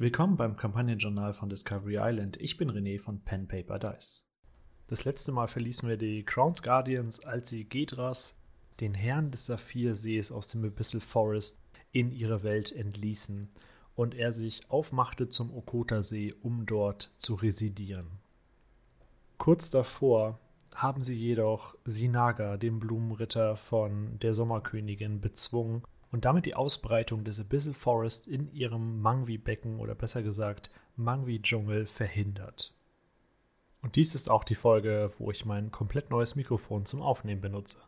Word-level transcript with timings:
Willkommen 0.00 0.36
beim 0.36 0.56
Kampagnenjournal 0.56 1.34
von 1.34 1.48
Discovery 1.48 1.96
Island. 1.98 2.36
Ich 2.40 2.56
bin 2.56 2.70
René 2.70 3.00
von 3.00 3.18
Pen 3.18 3.48
Paper 3.48 3.80
Dice. 3.80 4.30
Das 4.86 5.04
letzte 5.04 5.32
Mal 5.32 5.48
verließen 5.48 5.88
wir 5.88 5.96
die 5.96 6.24
Crowns 6.24 6.62
Guardians, 6.62 7.18
als 7.24 7.48
sie 7.48 7.68
Gedras, 7.68 8.36
den 8.78 8.94
Herrn 8.94 9.32
des 9.32 9.46
Saphirsees 9.46 10.30
aus 10.30 10.46
dem 10.46 10.64
Abyssal 10.64 11.00
Forest, 11.00 11.60
in 11.90 12.12
ihre 12.12 12.44
Welt 12.44 12.70
entließen 12.70 13.50
und 13.96 14.14
er 14.14 14.30
sich 14.30 14.70
aufmachte 14.70 15.30
zum 15.30 15.52
Okota-See, 15.52 16.32
um 16.42 16.64
dort 16.64 17.10
zu 17.18 17.34
residieren. 17.34 18.06
Kurz 19.36 19.68
davor 19.68 20.38
haben 20.76 21.00
sie 21.00 21.16
jedoch 21.16 21.74
Sinaga, 21.84 22.56
den 22.56 22.78
Blumenritter 22.78 23.56
von 23.56 24.16
der 24.20 24.32
Sommerkönigin, 24.32 25.20
bezwungen 25.20 25.82
und 26.10 26.24
damit 26.24 26.46
die 26.46 26.54
Ausbreitung 26.54 27.24
des 27.24 27.40
Abyssal 27.40 27.74
Forest 27.74 28.26
in 28.26 28.52
ihrem 28.52 29.00
Mangwi-Becken 29.00 29.78
oder 29.78 29.94
besser 29.94 30.22
gesagt 30.22 30.70
Mangwi-Dschungel 30.96 31.86
verhindert. 31.86 32.74
Und 33.82 33.96
dies 33.96 34.14
ist 34.14 34.30
auch 34.30 34.44
die 34.44 34.54
Folge, 34.54 35.12
wo 35.18 35.30
ich 35.30 35.44
mein 35.44 35.70
komplett 35.70 36.10
neues 36.10 36.34
Mikrofon 36.34 36.86
zum 36.86 37.02
Aufnehmen 37.02 37.40
benutze. 37.40 37.80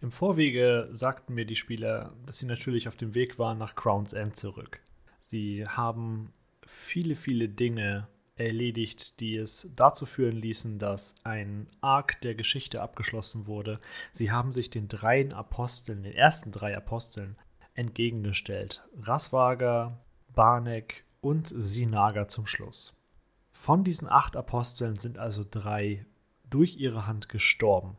Im 0.00 0.12
Vorwege 0.12 0.88
sagten 0.90 1.34
mir 1.34 1.46
die 1.46 1.56
Spieler, 1.56 2.14
dass 2.26 2.38
sie 2.38 2.46
natürlich 2.46 2.88
auf 2.88 2.96
dem 2.96 3.14
Weg 3.14 3.38
waren 3.38 3.58
nach 3.58 3.74
Crown's 3.74 4.12
End 4.12 4.36
zurück. 4.36 4.80
Sie 5.20 5.66
haben 5.66 6.32
viele, 6.66 7.14
viele 7.14 7.48
Dinge 7.48 8.08
erledigt, 8.36 9.20
die 9.20 9.36
es 9.36 9.70
dazu 9.74 10.06
führen 10.06 10.36
ließen, 10.36 10.78
dass 10.78 11.14
ein 11.24 11.68
Arc 11.80 12.20
der 12.20 12.34
Geschichte 12.34 12.82
abgeschlossen 12.82 13.46
wurde. 13.46 13.80
Sie 14.12 14.30
haben 14.30 14.52
sich 14.52 14.70
den 14.70 14.88
dreien 14.88 15.32
Aposteln, 15.32 16.02
den 16.02 16.14
ersten 16.14 16.52
drei 16.52 16.76
Aposteln, 16.76 17.36
entgegengestellt. 17.74 18.82
Raswager, 19.00 19.98
Barnek 20.34 21.04
und 21.20 21.52
Sinaga 21.54 22.28
zum 22.28 22.46
Schluss. 22.46 22.96
Von 23.52 23.84
diesen 23.84 24.08
acht 24.08 24.36
Aposteln 24.36 24.96
sind 24.96 25.18
also 25.18 25.44
drei 25.48 26.04
durch 26.48 26.76
ihre 26.76 27.06
Hand 27.06 27.28
gestorben. 27.28 27.96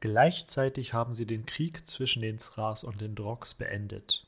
Gleichzeitig 0.00 0.94
haben 0.94 1.14
sie 1.14 1.26
den 1.26 1.46
Krieg 1.46 1.86
zwischen 1.86 2.22
den 2.22 2.38
Thras 2.38 2.82
und 2.82 3.00
den 3.00 3.14
Drogs 3.14 3.54
beendet. 3.54 4.26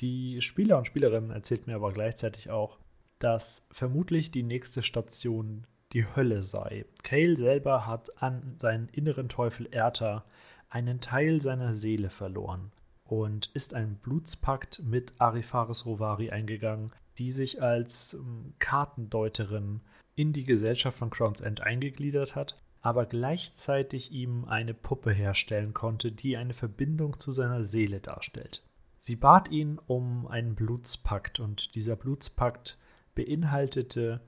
Die 0.00 0.42
Spieler 0.42 0.78
und 0.78 0.86
Spielerinnen 0.86 1.30
erzählt 1.30 1.66
mir 1.66 1.76
aber 1.76 1.92
gleichzeitig 1.92 2.50
auch, 2.50 2.76
dass 3.22 3.68
vermutlich 3.70 4.30
die 4.30 4.42
nächste 4.42 4.82
Station 4.82 5.66
die 5.92 6.06
Hölle 6.16 6.42
sei. 6.42 6.86
Kale 7.02 7.36
selber 7.36 7.86
hat 7.86 8.22
an 8.22 8.56
seinen 8.58 8.88
inneren 8.88 9.28
Teufel 9.28 9.68
Erta 9.70 10.24
einen 10.68 11.00
Teil 11.00 11.40
seiner 11.40 11.74
Seele 11.74 12.10
verloren 12.10 12.72
und 13.04 13.46
ist 13.54 13.74
einen 13.74 13.96
Blutspakt 13.96 14.82
mit 14.84 15.12
Arifaris 15.18 15.86
Rovari 15.86 16.30
eingegangen, 16.30 16.92
die 17.18 17.30
sich 17.30 17.62
als 17.62 18.14
ähm, 18.14 18.54
Kartendeuterin 18.58 19.82
in 20.14 20.32
die 20.32 20.44
Gesellschaft 20.44 20.98
von 20.98 21.10
Crown's 21.10 21.40
End 21.40 21.60
eingegliedert 21.60 22.34
hat, 22.34 22.56
aber 22.80 23.06
gleichzeitig 23.06 24.10
ihm 24.12 24.46
eine 24.46 24.74
Puppe 24.74 25.12
herstellen 25.12 25.74
konnte, 25.74 26.10
die 26.10 26.36
eine 26.36 26.54
Verbindung 26.54 27.20
zu 27.20 27.32
seiner 27.32 27.64
Seele 27.64 28.00
darstellt. 28.00 28.62
Sie 28.98 29.16
bat 29.16 29.50
ihn 29.50 29.78
um 29.86 30.26
einen 30.26 30.54
Blutspakt 30.54 31.38
und 31.38 31.74
dieser 31.74 31.96
Blutspakt 31.96 32.78
beinhaltete 33.14 34.20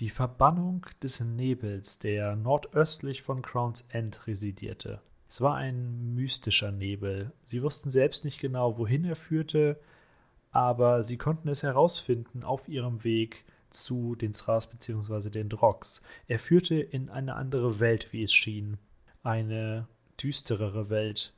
die 0.00 0.10
Verbannung 0.10 0.86
des 1.02 1.20
Nebels, 1.20 1.98
der 1.98 2.36
nordöstlich 2.36 3.22
von 3.22 3.42
Crown's 3.42 3.86
End 3.90 4.26
residierte. 4.26 5.00
Es 5.28 5.40
war 5.40 5.56
ein 5.56 6.14
mystischer 6.14 6.72
Nebel. 6.72 7.32
Sie 7.44 7.62
wussten 7.62 7.90
selbst 7.90 8.24
nicht 8.24 8.40
genau, 8.40 8.78
wohin 8.78 9.04
er 9.04 9.16
führte, 9.16 9.80
aber 10.50 11.02
sie 11.02 11.16
konnten 11.16 11.48
es 11.48 11.62
herausfinden 11.62 12.42
auf 12.42 12.68
ihrem 12.68 13.04
Weg 13.04 13.44
zu 13.70 14.14
den 14.14 14.32
Thras 14.32 14.68
bzw. 14.68 15.30
den 15.30 15.48
Drogs. 15.48 16.02
Er 16.28 16.38
führte 16.38 16.74
in 16.74 17.08
eine 17.08 17.34
andere 17.34 17.80
Welt, 17.80 18.12
wie 18.12 18.22
es 18.22 18.32
schien. 18.32 18.78
Eine 19.22 19.88
düsterere 20.22 20.90
Welt. 20.90 21.32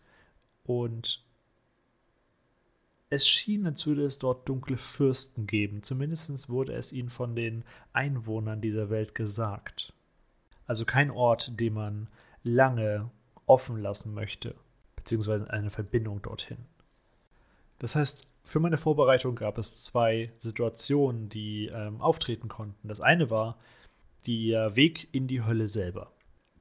Und 0.65 1.24
es 3.15 3.29
schien, 3.29 3.67
als 3.67 3.87
würde 3.87 4.05
es 4.05 4.19
dort 4.19 4.49
dunkle 4.49 4.77
Fürsten 4.77 5.47
geben. 5.47 5.83
Zumindest 5.83 6.51
wurde 6.51 6.73
es 6.73 6.93
ihnen 6.93 7.11
von 7.11 7.35
den 7.35 7.65
Einwohnern 7.93 8.61
dieser 8.61 8.91
Welt 8.91 9.15
gesagt. 9.15 9.93
Also 10.67 10.85
kein 10.85 11.11
Ort, 11.11 11.59
den 11.61 11.75
man 11.75 12.09
lange 12.43 13.11
offen 13.47 13.79
lassen 13.79 14.15
möchte, 14.15 14.55
beziehungsweise 14.97 15.51
eine 15.51 15.71
Verbindung 15.71 16.23
dorthin. 16.23 16.59
Das 17.79 17.95
heißt, 17.95 18.27
für 18.45 18.61
meine 18.61 18.77
Vorbereitung 18.77 19.37
gab 19.37 19.59
es 19.59 19.85
zwei 19.85 20.33
Situationen, 20.39 21.29
die 21.29 21.67
ähm, 21.67 22.01
auftreten 22.01 22.49
konnten. 22.49 22.89
Das 22.89 23.01
eine 23.01 23.31
war 23.31 23.59
der 24.27 24.77
Weg 24.77 25.09
in 25.13 25.27
die 25.27 25.43
Hölle 25.43 25.69
selber. 25.69 26.13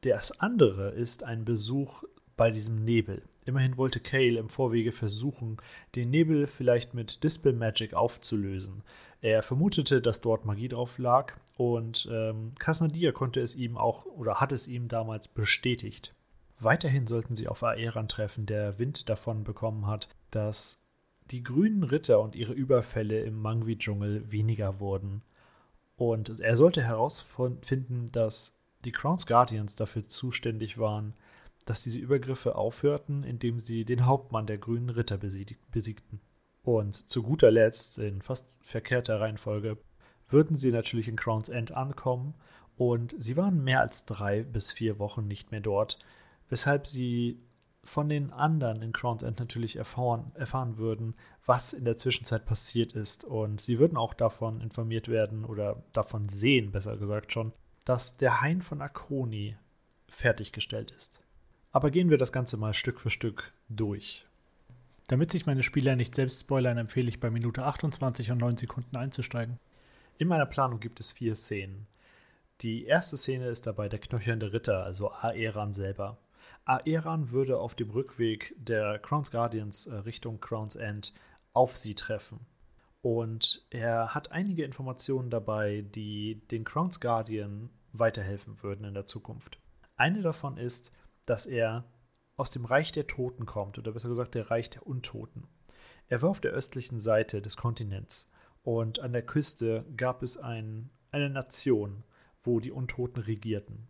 Das 0.02 0.40
andere 0.40 0.92
ist 0.92 1.24
ein 1.24 1.46
Besuch 1.46 2.04
bei 2.36 2.52
diesem 2.52 2.84
Nebel. 2.84 3.24
Immerhin 3.46 3.78
wollte 3.78 4.00
Kale 4.00 4.40
im 4.40 4.50
Vorwege 4.50 4.92
versuchen, 4.92 5.58
den 5.96 6.10
Nebel 6.10 6.48
vielleicht 6.48 6.94
mit 6.94 7.24
Dispel 7.24 7.54
Magic 7.54 7.94
aufzulösen. 7.94 8.84
Er 9.22 9.44
vermutete, 9.44 10.02
dass 10.02 10.22
dort 10.22 10.46
Magie 10.46 10.68
drauf 10.68 10.98
lag 10.98 11.34
und 11.58 12.08
ähm, 12.12 12.54
Kasnadia 12.60 13.12
konnte 13.12 13.40
es 13.40 13.56
ihm 13.56 13.78
auch 13.78 14.06
oder 14.06 14.42
hat 14.42 14.52
es 14.52 14.68
ihm 14.68 14.88
damals 14.88 15.28
bestätigt. 15.28 16.16
Weiterhin 16.60 17.08
sollten 17.08 17.36
sie 17.36 17.48
auf 17.48 17.64
Aeran 17.64 18.08
treffen, 18.08 18.46
der 18.46 18.80
Wind 18.80 19.10
davon 19.10 19.44
bekommen 19.44 19.88
hat, 19.88 20.10
dass 20.32 20.82
die 21.32 21.44
grünen 21.44 21.84
Ritter 21.84 22.22
und 22.22 22.36
ihre 22.36 22.54
Überfälle 22.54 23.22
im 23.22 23.42
Mangwi-Dschungel 23.42 24.32
weniger 24.32 24.80
wurden. 24.80 25.22
Und 25.96 26.40
er 26.40 26.56
sollte 26.56 26.84
herausfinden, 26.84 28.08
dass 28.12 28.58
die 28.84 28.92
Crown's 28.92 29.26
Guardians 29.26 29.76
dafür 29.76 30.08
zuständig 30.08 30.78
waren, 30.78 31.14
dass 31.66 31.84
diese 31.84 32.00
Übergriffe 32.00 32.56
aufhörten, 32.56 33.24
indem 33.24 33.60
sie 33.60 33.86
den 33.86 34.06
Hauptmann 34.06 34.46
der 34.46 34.58
grünen 34.58 34.90
Ritter 34.90 35.18
besiegten. 35.18 36.22
Und 36.62 37.10
zu 37.10 37.24
guter 37.24 37.52
Letzt, 37.52 37.98
in 38.00 38.22
fast 38.22 38.56
verkehrter 38.62 39.20
Reihenfolge, 39.20 39.78
würden 40.30 40.56
sie 40.56 40.72
natürlich 40.72 41.08
in 41.08 41.16
Crown's 41.16 41.50
End 41.50 41.72
ankommen 41.72 42.36
und 42.76 43.16
sie 43.18 43.38
waren 43.38 43.64
mehr 43.64 43.82
als 43.82 44.06
drei 44.06 44.44
bis 44.44 44.72
vier 44.72 45.00
Wochen 45.00 45.28
nicht 45.28 45.52
mehr 45.52 45.62
dort, 45.62 46.00
weshalb 46.50 46.88
sie 46.88 47.40
von 47.84 48.08
den 48.08 48.32
anderen 48.32 48.82
in 48.82 48.94
Crown's 48.94 49.24
End 49.24 49.40
natürlich 49.40 49.76
erfahren, 49.76 50.32
erfahren 50.36 50.78
würden, 50.78 51.16
was 51.46 51.74
in 51.74 51.84
der 51.86 51.98
Zwischenzeit 51.98 52.46
passiert 52.46 52.94
ist. 52.94 53.26
Und 53.26 53.60
sie 53.60 53.78
würden 53.78 53.98
auch 53.98 54.14
davon 54.14 54.62
informiert 54.62 55.10
werden 55.10 55.44
oder 55.44 55.84
davon 55.92 56.30
sehen, 56.30 56.72
besser 56.72 56.98
gesagt 56.98 57.34
schon, 57.34 57.52
dass 57.84 58.18
der 58.18 58.42
Hain 58.42 58.62
von 58.62 58.82
Akoni 58.82 59.58
fertiggestellt 60.08 60.92
ist. 60.92 61.23
Aber 61.74 61.90
gehen 61.90 62.12
wir 62.12 62.20
das 62.20 62.32
Ganze 62.32 62.56
mal 62.56 62.76
Stück 62.76 63.00
für 63.02 63.10
Stück 63.10 63.52
durch. 63.68 64.28
Damit 65.08 65.32
sich 65.32 65.48
meine 65.48 65.64
Spieler 65.64 65.96
nicht 65.96 66.14
selbst 66.14 66.42
spoilern, 66.42 66.78
empfehle 66.78 67.10
ich 67.10 67.20
bei 67.20 67.32
Minute 67.32 67.64
28 67.64 68.30
und 68.32 68.38
9 68.38 68.58
Sekunden 68.58 68.96
einzusteigen. 68.96 69.60
In 70.20 70.28
meiner 70.28 70.46
Planung 70.46 70.80
gibt 70.80 71.00
es 71.00 71.12
vier 71.12 71.34
Szenen. 71.34 71.88
Die 72.62 72.86
erste 72.86 73.18
Szene 73.18 73.48
ist 73.48 73.66
dabei 73.66 73.90
der 73.90 73.98
knöchernde 73.98 74.54
Ritter, 74.54 74.84
also 74.84 75.12
Aeran 75.12 75.74
selber. 75.74 76.20
Aeran 76.66 77.32
würde 77.32 77.58
auf 77.58 77.74
dem 77.74 77.90
Rückweg 77.90 78.54
der 78.56 79.00
Crown's 79.00 79.32
Guardians 79.32 79.88
äh, 79.88 79.96
Richtung 79.96 80.40
Crown's 80.40 80.76
End 80.76 81.14
auf 81.54 81.76
sie 81.76 81.96
treffen. 81.96 82.40
Und 83.02 83.66
er 83.72 84.14
hat 84.14 84.32
einige 84.32 84.64
Informationen 84.64 85.32
dabei, 85.32 85.82
die 85.82 86.40
den 86.52 86.64
Crown's 86.66 87.00
Guardian 87.00 87.72
weiterhelfen 87.94 88.62
würden 88.62 88.86
in 88.86 88.94
der 88.94 89.08
Zukunft. 89.08 89.58
Eine 89.98 90.22
davon 90.22 90.58
ist, 90.58 90.92
dass 91.26 91.46
er 91.46 91.86
aus 92.36 92.50
dem 92.50 92.66
Reich 92.66 92.92
der 92.92 93.08
Toten 93.08 93.46
kommt, 93.46 93.78
oder 93.78 93.92
besser 93.92 94.10
gesagt 94.10 94.36
der 94.36 94.50
Reich 94.50 94.70
der 94.70 94.86
Untoten. 94.86 95.48
Er 96.08 96.22
war 96.22 96.30
auf 96.30 96.42
der 96.42 96.52
östlichen 96.52 97.00
Seite 97.00 97.42
des 97.42 97.58
Kontinents 97.58 98.32
und 98.64 99.00
an 99.00 99.14
der 99.14 99.26
Küste 99.26 99.86
gab 99.96 100.24
es 100.24 100.38
ein, 100.38 100.90
eine 101.12 101.30
Nation, 101.30 102.04
wo 102.44 102.60
die 102.60 102.72
Untoten 102.72 103.22
regierten. 103.22 103.88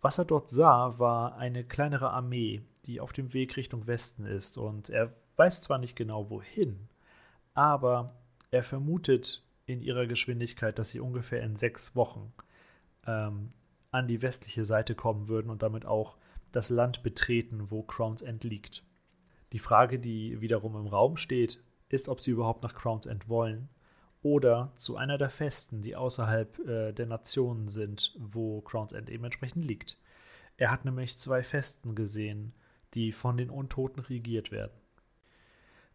Was 0.00 0.18
er 0.18 0.24
dort 0.24 0.50
sah, 0.50 0.98
war 0.98 1.36
eine 1.36 1.64
kleinere 1.64 2.10
Armee, 2.10 2.62
die 2.84 3.00
auf 3.00 3.12
dem 3.12 3.32
Weg 3.32 3.56
Richtung 3.56 3.86
Westen 3.86 4.26
ist 4.26 4.58
und 4.58 4.90
er 4.90 5.14
weiß 5.36 5.62
zwar 5.62 5.78
nicht 5.78 5.96
genau 5.96 6.28
wohin, 6.30 6.88
aber 7.54 8.14
er 8.50 8.62
vermutet 8.62 9.42
in 9.66 9.80
ihrer 9.80 10.06
Geschwindigkeit, 10.06 10.78
dass 10.78 10.90
sie 10.90 11.00
ungefähr 11.00 11.42
in 11.42 11.56
sechs 11.56 11.96
Wochen 11.96 12.32
ähm, 13.06 13.52
an 13.90 14.08
die 14.08 14.22
westliche 14.22 14.64
Seite 14.64 14.94
kommen 14.94 15.28
würden 15.28 15.50
und 15.50 15.62
damit 15.62 15.86
auch 15.86 16.16
das 16.54 16.70
Land 16.70 17.02
betreten, 17.02 17.70
wo 17.70 17.82
Crown's 17.82 18.22
End 18.22 18.44
liegt. 18.44 18.84
Die 19.52 19.58
Frage, 19.58 19.98
die 19.98 20.40
wiederum 20.40 20.76
im 20.76 20.86
Raum 20.86 21.16
steht, 21.16 21.62
ist, 21.88 22.08
ob 22.08 22.20
sie 22.20 22.30
überhaupt 22.30 22.62
nach 22.62 22.74
Crown's 22.74 23.06
End 23.06 23.28
wollen 23.28 23.68
oder 24.22 24.72
zu 24.76 24.96
einer 24.96 25.18
der 25.18 25.30
Festen, 25.30 25.82
die 25.82 25.96
außerhalb 25.96 26.58
äh, 26.66 26.92
der 26.92 27.06
Nationen 27.06 27.68
sind, 27.68 28.16
wo 28.18 28.60
Crown's 28.62 28.92
End 28.92 29.10
eben 29.10 29.24
entsprechend 29.24 29.64
liegt. 29.64 29.98
Er 30.56 30.70
hat 30.70 30.84
nämlich 30.84 31.18
zwei 31.18 31.42
Festen 31.42 31.94
gesehen, 31.94 32.54
die 32.94 33.12
von 33.12 33.36
den 33.36 33.50
Untoten 33.50 34.00
regiert 34.00 34.50
werden. 34.50 34.72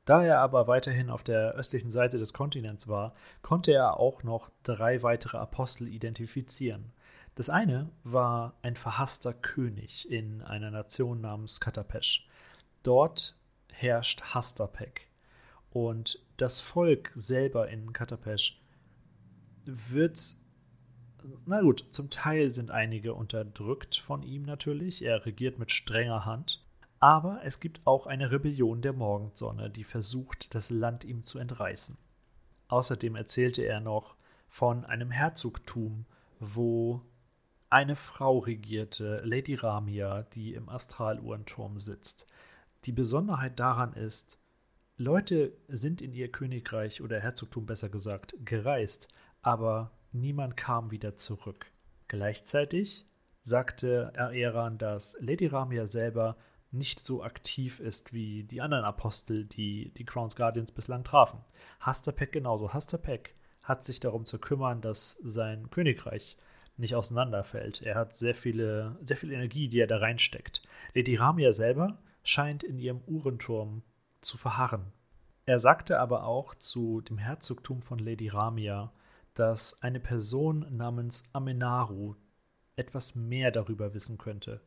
Da 0.06 0.23
er 0.23 0.39
aber 0.39 0.67
weiterhin 0.67 1.09
auf 1.09 1.23
der 1.23 1.53
östlichen 1.53 1.91
Seite 1.91 2.17
des 2.17 2.33
Kontinents 2.33 2.88
war, 2.88 3.13
konnte 3.41 3.71
er 3.71 4.00
auch 4.00 4.23
noch 4.23 4.50
drei 4.63 5.03
weitere 5.03 5.38
Apostel 5.38 5.88
identifizieren. 5.88 6.91
Das 7.39 7.50
eine 7.50 7.89
war 8.03 8.57
ein 8.63 8.75
verhasster 8.75 9.33
König 9.33 10.12
in 10.12 10.41
einer 10.41 10.71
Nation 10.71 11.21
namens 11.21 11.62
Katapesh. 11.62 12.27
Dort 12.83 13.38
herrscht 13.71 14.33
Hastapek. 14.33 15.07
Und 15.71 16.21
das 16.36 16.59
Volk 16.59 17.13
selber 17.15 17.69
in 17.69 17.94
Katapesh 17.94 18.62
wird, 19.63 20.36
na 21.45 21.62
gut, 21.62 21.86
zum 21.91 22.09
Teil 22.09 22.51
sind 22.51 22.71
einige 22.71 23.13
unterdrückt 23.13 23.95
von 23.95 24.21
ihm 24.21 24.44
natürlich. 24.44 25.01
Er 25.01 25.25
regiert 25.25 25.59
mit 25.59 25.71
strenger 25.71 26.25
Hand. 26.25 26.62
Aber 27.00 27.39
es 27.45 27.62
gibt 27.62 27.80
auch 27.88 28.06
eine 28.06 28.33
Rebellion 28.33 28.81
der 28.81 28.92
Morgensonne, 28.92 29.69
die 29.69 29.85
versucht, 29.85 30.53
das 30.53 30.71
Land 30.71 31.06
ihm 31.06 31.24
zu 31.24 31.39
entreißen. 31.39 31.97
Außerdem 32.68 33.15
erzählte 33.15 33.62
er 33.62 33.80
noch 33.80 34.18
von 34.50 34.83
einem 34.83 35.09
Herzogtum, 35.09 36.06
wo 36.42 37.01
eine 37.69 37.95
Frau 37.95 38.39
regierte, 38.39 39.21
Lady 39.24 39.56
Ramia, 39.56 40.24
die 40.33 40.54
im 40.54 40.69
Astraluhrenturm 40.69 41.80
sitzt. 41.80 42.25
Die 42.86 42.92
Besonderheit 42.92 43.60
daran 43.60 43.94
ist, 43.94 44.39
Leute 44.98 45.54
sind 45.68 46.01
in 46.01 46.13
ihr 46.13 46.31
Königreich 46.31 47.01
oder 47.01 47.19
Herzogtum 47.19 47.66
besser 47.66 47.89
gesagt 47.89 48.33
gereist, 48.44 49.07
aber 49.42 49.92
niemand 50.12 50.57
kam 50.57 50.92
wieder 50.92 51.16
zurück. 51.16 51.68
Gleichzeitig 52.07 53.06
sagte 53.44 54.12
Eran, 54.16 54.77
dass 54.77 55.16
Lady 55.21 55.48
Ramia 55.48 55.88
selber 55.88 56.38
nicht 56.71 57.00
so 57.00 57.24
aktiv 57.24 57.80
ist 57.80 58.13
wie 58.13 58.44
die 58.44 58.62
anderen 58.62 58.83
Apostel, 58.83 59.45
die 59.45 59.92
die 59.95 60.06
Crowns 60.06 60.36
Guardians 60.36 60.71
bislang 60.71 61.04
trafen. 61.04 61.39
Hastapek 61.80 62.31
genauso. 62.31 62.74
Hastapek 62.74 63.36
hat 63.63 63.86
sich 63.86 64.00
darum 64.00 64.25
zu 64.25 64.39
kümmern, 64.39 64.81
dass 64.81 65.19
sein 65.24 65.69
Königreich 65.69 66.38
nicht 66.79 66.95
auseinanderfällt. 66.95 67.81
Er 67.81 67.95
hat 67.95 68.15
sehr 68.15 68.35
viele, 68.35 68.97
sehr 69.01 69.17
viel 69.17 69.31
Energie, 69.31 69.67
die 69.67 69.79
er 69.79 69.87
da 69.87 69.97
reinsteckt. 69.97 70.61
Lady 70.93 71.15
Ramia 71.15 71.53
selber 71.53 71.99
scheint 72.23 72.63
in 72.63 72.79
ihrem 72.79 73.01
Uhrenturm 73.07 73.83
zu 74.21 74.37
verharren. 74.37 74.91
Er 75.45 75.59
sagte 75.59 75.99
aber 75.99 76.25
auch 76.25 76.53
zu 76.55 77.01
dem 77.01 77.17
Herzogtum 77.17 77.81
von 77.81 77.99
Lady 77.99 78.27
Ramia, 78.27 78.91
dass 79.33 79.81
eine 79.81 79.99
Person 79.99 80.65
namens 80.69 81.23
Amenaru 81.33 82.15
etwas 82.75 83.15
mehr 83.15 83.51
darüber 83.51 83.93
wissen 83.93 84.17
könnte. 84.17 84.61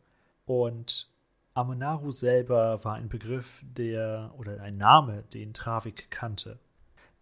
Und 0.45 1.11
Amenaru 1.55 2.11
selber 2.11 2.85
war 2.85 2.95
ein 2.95 3.09
Begriff, 3.09 3.63
der 3.63 4.33
oder 4.39 4.61
ein 4.61 4.77
Name, 4.77 5.23
den 5.35 5.53
Travik 5.53 6.11
kannte. 6.11 6.59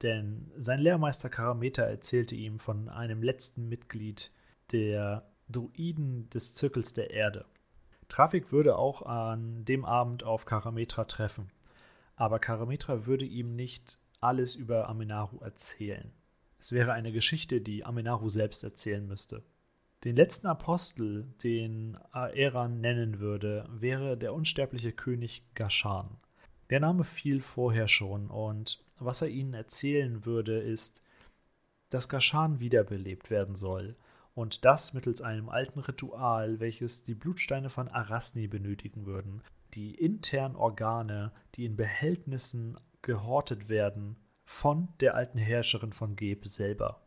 Denn 0.03 0.51
sein 0.57 0.81
Lehrmeister 0.81 1.29
Karameter 1.29 1.83
erzählte 1.83 2.35
ihm 2.35 2.59
von 2.59 2.89
einem 2.89 3.23
letzten 3.23 3.69
Mitglied 3.69 4.31
der 4.73 5.29
Druiden 5.49 6.29
des 6.31 6.55
Zirkels 6.55 6.93
der 6.93 7.11
Erde. 7.11 7.45
Trafik 8.09 8.53
würde 8.53 8.77
auch 8.77 9.03
an 9.03 9.65
dem 9.65 9.85
Abend 9.85 10.25
auf 10.25 10.45
Karametra 10.45 11.05
treffen, 11.05 11.51
aber 12.17 12.39
Karametra 12.39 13.07
würde 13.07 13.25
ihm 13.25 13.55
nicht 13.57 13.99
alles 14.21 14.55
über 14.55 14.89
Amenaru 14.89 15.39
erzählen. 15.39 16.13
Es 16.59 16.73
wäre 16.73 16.93
eine 16.93 17.13
Geschichte, 17.13 17.61
die 17.61 17.85
Amenaru 17.85 18.29
selbst 18.29 18.63
erzählen 18.65 19.07
müsste. 19.07 19.43
Den 20.05 20.17
letzten 20.17 20.47
Apostel, 20.47 21.27
den 21.43 21.99
Aeran 22.11 22.81
nennen 22.81 23.21
würde, 23.21 23.69
wäre 23.71 24.17
der 24.17 24.35
unsterbliche 24.35 24.93
König 24.93 25.43
Gashan. 25.55 26.17
Der 26.71 26.81
Name 26.81 27.05
fiel 27.05 27.41
vorher 27.41 27.89
schon 27.89 28.29
und 28.29 28.85
was 28.99 29.23
er 29.23 29.29
ihnen 29.29 29.55
erzählen 29.55 30.25
würde, 30.25 30.59
ist, 30.59 31.03
dass 31.91 32.09
Gashan 32.09 32.61
wiederbelebt 32.61 33.31
werden 33.31 33.57
soll 33.57 33.97
und 34.35 34.65
das 34.65 34.95
mittels 34.95 35.21
einem 35.21 35.49
alten 35.49 35.81
Ritual, 35.81 36.61
welches 36.61 37.05
die 37.05 37.15
Blutsteine 37.15 37.71
von 37.71 37.89
Arasni 37.89 38.47
benötigen 38.47 39.07
würden, 39.07 39.43
die 39.75 39.95
internen 39.95 40.57
Organe, 40.57 41.33
die 41.55 41.65
in 41.65 41.77
Behältnissen 41.77 42.79
gehortet 43.03 43.69
werden, 43.69 44.17
von 44.45 44.89
der 44.99 45.15
alten 45.15 45.39
Herrscherin 45.39 45.93
von 45.93 46.17
Geb 46.17 46.47
selber. 46.47 47.07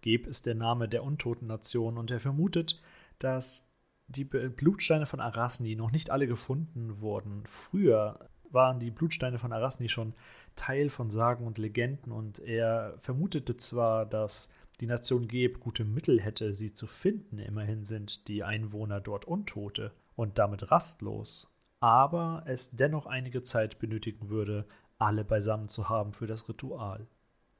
Geb 0.00 0.26
ist 0.26 0.46
der 0.46 0.54
Name 0.54 0.88
der 0.88 1.04
Untoten-Nation 1.04 1.98
und 1.98 2.10
er 2.10 2.20
vermutet, 2.20 2.80
dass 3.18 3.70
die 4.06 4.24
Blutsteine 4.24 5.04
von 5.04 5.20
Arasni 5.20 5.76
noch 5.76 5.90
nicht 5.90 6.10
alle 6.10 6.26
gefunden 6.26 7.00
wurden. 7.00 7.44
Früher 7.46 8.30
waren 8.50 8.80
die 8.80 8.90
Blutsteine 8.90 9.38
von 9.38 9.52
Arasni 9.52 9.88
schon 9.88 10.14
Teil 10.56 10.88
von 10.88 11.10
Sagen 11.10 11.46
und 11.46 11.58
Legenden 11.58 12.10
und 12.10 12.38
er 12.38 12.94
vermutete 12.98 13.58
zwar, 13.58 14.06
dass 14.06 14.50
die 14.80 14.86
Nation 14.86 15.26
Geb 15.26 15.60
gute 15.60 15.84
Mittel 15.84 16.20
hätte, 16.20 16.54
sie 16.54 16.72
zu 16.72 16.86
finden, 16.86 17.38
immerhin 17.38 17.84
sind 17.84 18.28
die 18.28 18.44
Einwohner 18.44 19.00
dort 19.00 19.24
Untote 19.24 19.92
und 20.14 20.38
damit 20.38 20.70
rastlos, 20.70 21.52
aber 21.80 22.44
es 22.46 22.70
dennoch 22.70 23.06
einige 23.06 23.42
Zeit 23.42 23.78
benötigen 23.78 24.28
würde, 24.28 24.66
alle 24.98 25.24
beisammen 25.24 25.68
zu 25.68 25.88
haben 25.88 26.12
für 26.12 26.26
das 26.26 26.48
Ritual. 26.48 27.06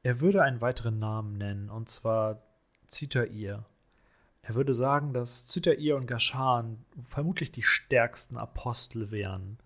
Er 0.02 0.20
würde 0.20 0.42
einen 0.42 0.60
weiteren 0.60 0.98
Namen 0.98 1.38
nennen, 1.38 1.70
und 1.70 1.88
zwar 1.88 2.42
Zitair. 2.88 3.64
Er 4.42 4.54
würde 4.54 4.72
sagen, 4.72 5.12
dass 5.12 5.46
Zitair 5.46 5.96
und 5.96 6.06
Gashan 6.06 6.84
vermutlich 7.04 7.52
die 7.52 7.62
stärksten 7.62 8.36
Apostel 8.36 9.10
wären 9.10 9.58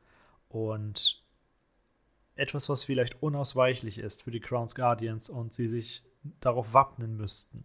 und 0.48 1.22
etwas, 2.34 2.68
was 2.68 2.84
vielleicht 2.84 3.22
unausweichlich 3.22 3.98
ist 3.98 4.22
für 4.22 4.30
die 4.30 4.40
Crowns 4.40 4.74
Guardians 4.74 5.30
und 5.30 5.52
sie 5.52 5.68
sich 5.68 6.02
darauf 6.40 6.74
wappnen 6.74 7.16
müssten. 7.16 7.64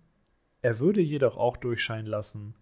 Er 0.62 0.80
würde 0.80 1.02
jedoch 1.02 1.38
auch 1.38 1.58
durchscheinen 1.58 2.08
lassen, 2.08 2.56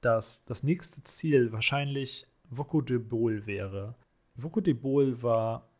dass 0.00 0.44
das 0.44 0.62
nächste 0.62 1.02
Ziel 1.04 1.52
wahrscheinlich 1.52 2.26
Voko 2.48 2.80
de 2.80 2.98
Bol 2.98 3.46
wäre. 3.46 3.94
Voko 4.34 4.60
de 4.60 4.74
Bol 4.74 5.22
war 5.22 5.70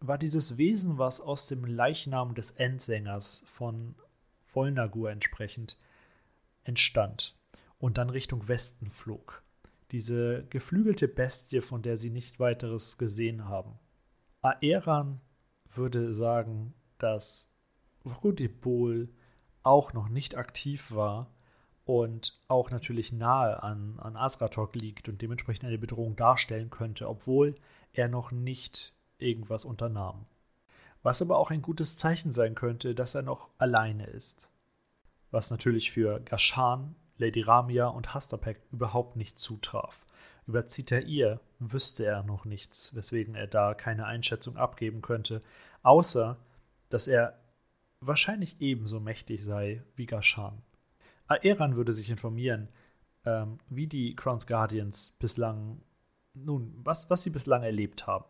war 0.00 0.18
dieses 0.18 0.56
Wesen, 0.56 0.98
was 0.98 1.20
aus 1.20 1.46
dem 1.46 1.64
Leichnam 1.64 2.34
des 2.34 2.52
Endsängers 2.52 3.44
von 3.46 3.94
Volnagur 4.46 5.10
entsprechend 5.10 5.78
entstand 6.64 7.36
und 7.78 7.98
dann 7.98 8.10
Richtung 8.10 8.48
Westen 8.48 8.90
flog. 8.90 9.42
Diese 9.90 10.44
geflügelte 10.50 11.08
Bestie, 11.08 11.60
von 11.60 11.82
der 11.82 11.96
sie 11.96 12.10
nicht 12.10 12.40
weiteres 12.40 12.96
gesehen 12.96 13.46
haben. 13.46 13.78
Aeran 14.40 15.20
würde 15.72 16.14
sagen, 16.14 16.72
dass 16.98 17.50
Vrudibol 18.04 19.08
auch 19.62 19.92
noch 19.92 20.08
nicht 20.08 20.36
aktiv 20.36 20.92
war 20.92 21.28
und 21.84 22.38
auch 22.48 22.70
natürlich 22.70 23.12
nahe 23.12 23.62
an, 23.62 23.98
an 23.98 24.16
Asratok 24.16 24.74
liegt 24.76 25.08
und 25.08 25.20
dementsprechend 25.22 25.64
eine 25.64 25.78
Bedrohung 25.78 26.16
darstellen 26.16 26.70
könnte, 26.70 27.08
obwohl 27.08 27.54
er 27.92 28.08
noch 28.08 28.30
nicht 28.30 28.94
irgendwas 29.18 29.64
unternahm. 29.64 30.26
Was 31.02 31.22
aber 31.22 31.38
auch 31.38 31.50
ein 31.50 31.62
gutes 31.62 31.96
Zeichen 31.96 32.32
sein 32.32 32.54
könnte, 32.54 32.94
dass 32.94 33.14
er 33.14 33.22
noch 33.22 33.48
alleine 33.58 34.06
ist. 34.06 34.50
Was 35.30 35.50
natürlich 35.50 35.90
für 35.90 36.20
Gashan, 36.20 36.94
Lady 37.16 37.42
Ramia 37.42 37.86
und 37.88 38.14
Hastapek 38.14 38.60
überhaupt 38.70 39.16
nicht 39.16 39.38
zutraf. 39.38 40.04
Über 40.46 40.66
Zitair 40.66 41.40
wüsste 41.58 42.04
er 42.04 42.22
noch 42.22 42.44
nichts, 42.44 42.94
weswegen 42.94 43.34
er 43.34 43.46
da 43.46 43.74
keine 43.74 44.06
Einschätzung 44.06 44.56
abgeben 44.56 45.02
könnte, 45.02 45.42
außer 45.82 46.36
dass 46.88 47.08
er 47.08 47.39
wahrscheinlich 48.00 48.60
ebenso 48.60 49.00
mächtig 49.00 49.44
sei 49.44 49.82
wie 49.96 50.06
Gashan. 50.06 50.62
Aeran 51.26 51.76
würde 51.76 51.92
sich 51.92 52.10
informieren, 52.10 52.68
ähm, 53.24 53.58
wie 53.68 53.86
die 53.86 54.16
Crowns 54.16 54.46
Guardians 54.46 55.16
bislang, 55.18 55.82
nun, 56.34 56.72
was, 56.82 57.10
was 57.10 57.22
sie 57.22 57.30
bislang 57.30 57.62
erlebt 57.62 58.06
haben 58.06 58.24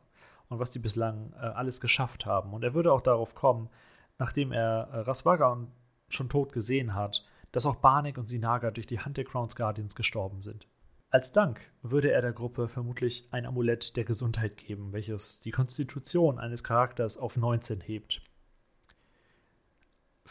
und 0.48 0.58
was 0.58 0.70
die 0.70 0.78
bislang 0.78 1.32
äh, 1.34 1.46
alles 1.46 1.80
geschafft 1.80 2.26
haben. 2.26 2.52
Und 2.52 2.64
er 2.64 2.74
würde 2.74 2.92
auch 2.92 3.02
darauf 3.02 3.34
kommen, 3.34 3.70
nachdem 4.18 4.52
er 4.52 4.88
äh, 4.92 4.98
Rasvaga 5.00 5.66
schon 6.08 6.28
tot 6.28 6.52
gesehen 6.52 6.94
hat, 6.94 7.24
dass 7.52 7.66
auch 7.66 7.76
Barnek 7.76 8.18
und 8.18 8.28
Sinaga 8.28 8.70
durch 8.70 8.86
die 8.86 9.00
Hand 9.00 9.16
der 9.16 9.24
Crowns 9.24 9.56
Guardians 9.56 9.94
gestorben 9.94 10.42
sind. 10.42 10.66
Als 11.08 11.32
Dank 11.32 11.60
würde 11.82 12.12
er 12.12 12.22
der 12.22 12.32
Gruppe 12.32 12.68
vermutlich 12.68 13.26
ein 13.32 13.46
Amulett 13.46 13.96
der 13.96 14.04
Gesundheit 14.04 14.56
geben, 14.56 14.92
welches 14.92 15.40
die 15.40 15.50
Konstitution 15.50 16.38
eines 16.38 16.62
Charakters 16.62 17.16
auf 17.16 17.36
19 17.36 17.80
hebt. 17.80 18.22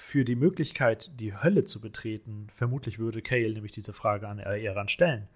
Für 0.01 0.25
die 0.25 0.35
Möglichkeit, 0.35 1.19
die 1.19 1.35
Hölle 1.35 1.65
zu 1.65 1.79
betreten, 1.79 2.47
vermutlich 2.55 2.97
würde 2.97 3.21
Kale 3.21 3.53
nämlich 3.53 3.73
diese 3.73 3.93
Frage 3.93 4.27
an 4.27 4.39
Eran 4.39 4.87
stellen, 4.87 5.27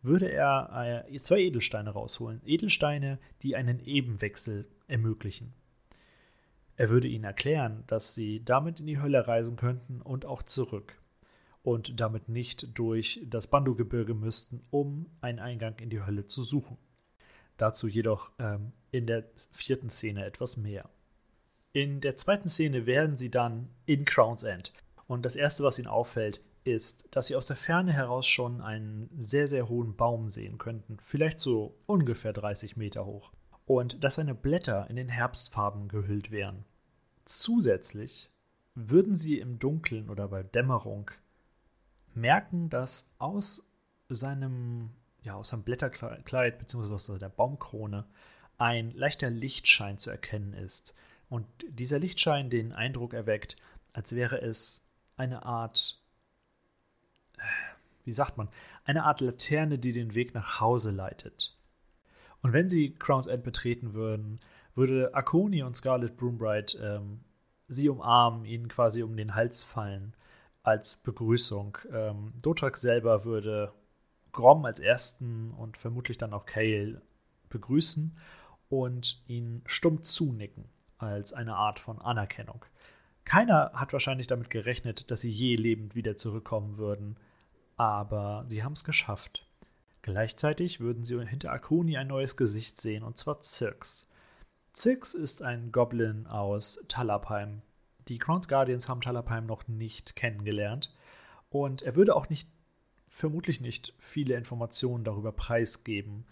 würde 0.00 0.30
er 0.30 1.04
äh, 1.10 1.20
zwei 1.20 1.40
Edelsteine 1.40 1.90
rausholen. 1.90 2.40
Edelsteine, 2.46 3.18
die 3.42 3.56
einen 3.56 3.80
Ebenwechsel 3.80 4.68
ermöglichen. 4.86 5.52
Er 6.76 6.88
würde 6.88 7.08
ihnen 7.08 7.24
erklären, 7.24 7.84
dass 7.88 8.14
sie 8.14 8.42
damit 8.42 8.80
in 8.80 8.86
die 8.86 9.00
Hölle 9.00 9.26
reisen 9.26 9.56
könnten 9.56 10.00
und 10.00 10.24
auch 10.24 10.42
zurück. 10.44 10.98
Und 11.62 12.00
damit 12.00 12.30
nicht 12.30 12.78
durch 12.78 13.20
das 13.26 13.48
Bandu-Gebirge 13.48 14.14
müssten, 14.14 14.62
um 14.70 15.10
einen 15.20 15.40
Eingang 15.40 15.78
in 15.80 15.90
die 15.90 16.02
Hölle 16.02 16.26
zu 16.26 16.42
suchen. 16.42 16.78
Dazu 17.58 17.86
jedoch 17.86 18.30
ähm, 18.38 18.72
in 18.92 19.06
der 19.06 19.24
vierten 19.52 19.90
Szene 19.90 20.24
etwas 20.24 20.56
mehr. 20.56 20.88
In 21.76 22.00
der 22.00 22.16
zweiten 22.16 22.48
Szene 22.48 22.86
werden 22.86 23.18
sie 23.18 23.30
dann 23.30 23.68
in 23.84 24.06
Crown's 24.06 24.44
End. 24.44 24.72
Und 25.08 25.26
das 25.26 25.36
Erste, 25.36 25.62
was 25.62 25.78
ihnen 25.78 25.88
auffällt, 25.88 26.40
ist, 26.64 27.06
dass 27.10 27.26
sie 27.26 27.36
aus 27.36 27.44
der 27.44 27.56
Ferne 27.56 27.92
heraus 27.92 28.26
schon 28.26 28.62
einen 28.62 29.10
sehr, 29.18 29.46
sehr 29.46 29.68
hohen 29.68 29.94
Baum 29.94 30.30
sehen 30.30 30.56
könnten. 30.56 30.96
Vielleicht 31.02 31.38
so 31.38 31.76
ungefähr 31.84 32.32
30 32.32 32.78
Meter 32.78 33.04
hoch. 33.04 33.30
Und 33.66 34.02
dass 34.02 34.14
seine 34.14 34.34
Blätter 34.34 34.88
in 34.88 34.96
den 34.96 35.10
Herbstfarben 35.10 35.88
gehüllt 35.88 36.30
wären. 36.30 36.64
Zusätzlich 37.26 38.30
würden 38.74 39.14
sie 39.14 39.38
im 39.38 39.58
Dunkeln 39.58 40.08
oder 40.08 40.28
bei 40.28 40.44
Dämmerung 40.44 41.10
merken, 42.14 42.70
dass 42.70 43.12
aus 43.18 43.68
seinem, 44.08 44.92
ja, 45.20 45.34
aus 45.34 45.48
seinem 45.48 45.64
Blätterkleid 45.64 46.58
bzw. 46.58 46.94
aus 46.94 47.18
der 47.20 47.28
Baumkrone 47.28 48.06
ein 48.56 48.92
leichter 48.92 49.28
Lichtschein 49.28 49.98
zu 49.98 50.08
erkennen 50.08 50.54
ist. 50.54 50.94
Und 51.28 51.46
dieser 51.68 51.98
Lichtschein 51.98 52.50
den 52.50 52.72
Eindruck 52.72 53.12
erweckt, 53.12 53.56
als 53.92 54.14
wäre 54.14 54.40
es 54.40 54.82
eine 55.16 55.44
Art, 55.44 56.00
wie 58.04 58.12
sagt 58.12 58.36
man, 58.36 58.48
eine 58.84 59.04
Art 59.04 59.20
Laterne, 59.20 59.78
die 59.78 59.92
den 59.92 60.14
Weg 60.14 60.34
nach 60.34 60.60
Hause 60.60 60.90
leitet. 60.90 61.56
Und 62.42 62.52
wenn 62.52 62.68
sie 62.68 62.94
Crown's 62.94 63.26
End 63.26 63.42
betreten 63.42 63.94
würden, 63.94 64.38
würde 64.74 65.14
Akoni 65.14 65.62
und 65.62 65.74
Scarlet 65.74 66.16
Broombright 66.16 66.78
ähm, 66.80 67.20
sie 67.66 67.88
umarmen, 67.88 68.44
ihnen 68.44 68.68
quasi 68.68 69.02
um 69.02 69.16
den 69.16 69.34
Hals 69.34 69.64
fallen 69.64 70.14
als 70.62 70.96
Begrüßung. 70.96 71.78
Ähm, 71.92 72.34
Dotrax 72.42 72.80
selber 72.80 73.24
würde 73.24 73.72
Grom 74.32 74.64
als 74.64 74.78
ersten 74.78 75.50
und 75.52 75.76
vermutlich 75.76 76.18
dann 76.18 76.34
auch 76.34 76.44
Kale 76.44 77.00
begrüßen 77.48 78.16
und 78.68 79.22
ihn 79.26 79.62
stumm 79.64 80.02
zunicken 80.02 80.66
als 80.98 81.32
eine 81.32 81.56
Art 81.56 81.78
von 81.78 82.00
Anerkennung. 82.00 82.64
Keiner 83.24 83.72
hat 83.74 83.92
wahrscheinlich 83.92 84.28
damit 84.28 84.50
gerechnet, 84.50 85.10
dass 85.10 85.20
sie 85.20 85.30
je 85.30 85.56
lebend 85.56 85.94
wieder 85.94 86.16
zurückkommen 86.16 86.78
würden, 86.78 87.16
aber 87.76 88.44
sie 88.48 88.62
haben 88.62 88.74
es 88.74 88.84
geschafft. 88.84 89.46
Gleichzeitig 90.02 90.78
würden 90.78 91.04
sie 91.04 91.20
hinter 91.26 91.50
Akoni 91.50 91.96
ein 91.96 92.06
neues 92.06 92.36
Gesicht 92.36 92.80
sehen, 92.80 93.02
und 93.02 93.18
zwar 93.18 93.40
Zirks. 93.40 94.08
Zirks 94.72 95.14
ist 95.14 95.42
ein 95.42 95.72
Goblin 95.72 96.26
aus 96.28 96.84
Talabheim. 96.86 97.62
Die 98.06 98.18
Crowns 98.18 98.46
Guardians 98.46 98.88
haben 98.88 99.00
Talabheim 99.00 99.46
noch 99.46 99.66
nicht 99.66 100.14
kennengelernt 100.14 100.94
und 101.50 101.82
er 101.82 101.96
würde 101.96 102.14
auch 102.14 102.28
nicht, 102.28 102.48
vermutlich 103.08 103.60
nicht, 103.60 103.94
viele 103.98 104.36
Informationen 104.36 105.02
darüber 105.02 105.32
preisgeben. 105.32 106.26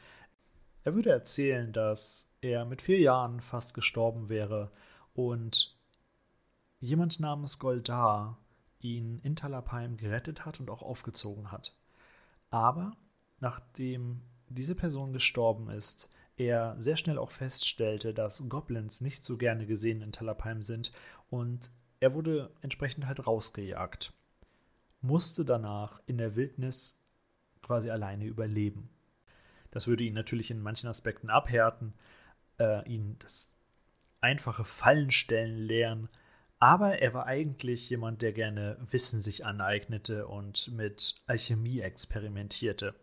Er 0.85 0.95
würde 0.95 1.11
erzählen, 1.11 1.73
dass 1.73 2.31
er 2.45 2.67
mit 2.67 2.83
vier 2.83 3.01
Jahren 3.01 3.41
fast 3.41 3.73
gestorben 3.73 4.29
wäre 4.29 4.71
und 5.15 5.77
jemand 6.79 7.19
namens 7.19 7.59
Goldar 7.59 8.39
ihn 8.81 9.19
in 9.23 9.35
Talabheim 9.35 9.97
gerettet 9.97 10.45
hat 10.45 10.61
und 10.61 10.69
auch 10.69 10.83
aufgezogen 10.83 11.51
hat. 11.51 11.75
Aber 12.51 12.93
nachdem 13.41 14.21
diese 14.49 14.75
Person 14.75 15.15
gestorben 15.15 15.71
ist, 15.71 16.11
er 16.37 16.75
sehr 16.79 16.99
schnell 16.99 17.17
auch 17.17 17.31
feststellte, 17.31 18.13
dass 18.13 18.47
Goblins 18.49 19.01
nicht 19.01 19.25
so 19.25 19.39
gerne 19.39 19.67
gesehen 19.67 20.03
in 20.03 20.13
Talabheim 20.13 20.63
sind 20.63 20.93
und 21.31 21.71
er 22.01 22.13
wurde 22.13 22.51
entsprechend 22.61 23.07
halt 23.07 23.27
rausgejagt. 23.27 24.13
Musste 25.01 25.47
danach 25.47 26.03
in 26.07 26.19
der 26.19 26.37
Wildnis 26.37 27.01
quasi 27.63 27.89
alleine 27.89 28.27
überleben. 28.27 28.91
Das 29.71 29.87
würde 29.87 30.05
ihn 30.05 30.15
natürlich 30.15 30.51
in 30.51 30.61
manchen 30.61 30.89
Aspekten 30.89 31.31
abhärten, 31.31 31.95
äh, 32.59 32.87
ihn 32.89 33.17
das 33.21 33.51
einfache 34.21 34.65
Fallenstellen 34.65 35.59
lehren, 35.59 36.09
aber 36.59 37.01
er 37.03 37.13
war 37.13 37.27
eigentlich 37.27 37.91
jemand, 37.91 38.23
der 38.23 38.33
gerne 38.33 38.79
Wissen 38.91 39.21
sich 39.21 39.45
aneignete 39.45 40.27
und 40.27 40.73
mit 40.73 41.17
Alchemie 41.27 41.81
experimentierte. 41.81 42.95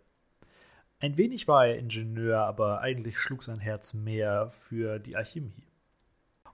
Ein 1.00 1.18
wenig 1.18 1.48
war 1.48 1.68
er 1.68 1.78
Ingenieur, 1.78 2.40
aber 2.40 2.82
eigentlich 2.82 3.18
schlug 3.18 3.44
sein 3.44 3.60
Herz 3.60 3.94
mehr 3.94 4.52
für 4.52 5.00
die 5.00 5.16
Alchemie. 5.16 5.68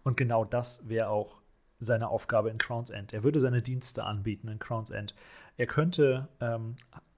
Und 0.04 0.18
genau 0.18 0.46
das 0.46 0.88
wäre 0.88 1.10
auch 1.10 1.42
seine 1.80 2.10
Aufgabe 2.10 2.50
in 2.50 2.58
Crown's 2.58 2.90
End. 2.90 3.14
Er 3.14 3.24
würde 3.24 3.40
seine 3.40 3.62
Dienste 3.62 4.04
anbieten 4.04 4.48
in 4.48 4.60
Crown's 4.60 4.90
End. 4.90 5.16
Er 5.58 5.68
könnte 5.68 6.28
ähm, 6.40 6.76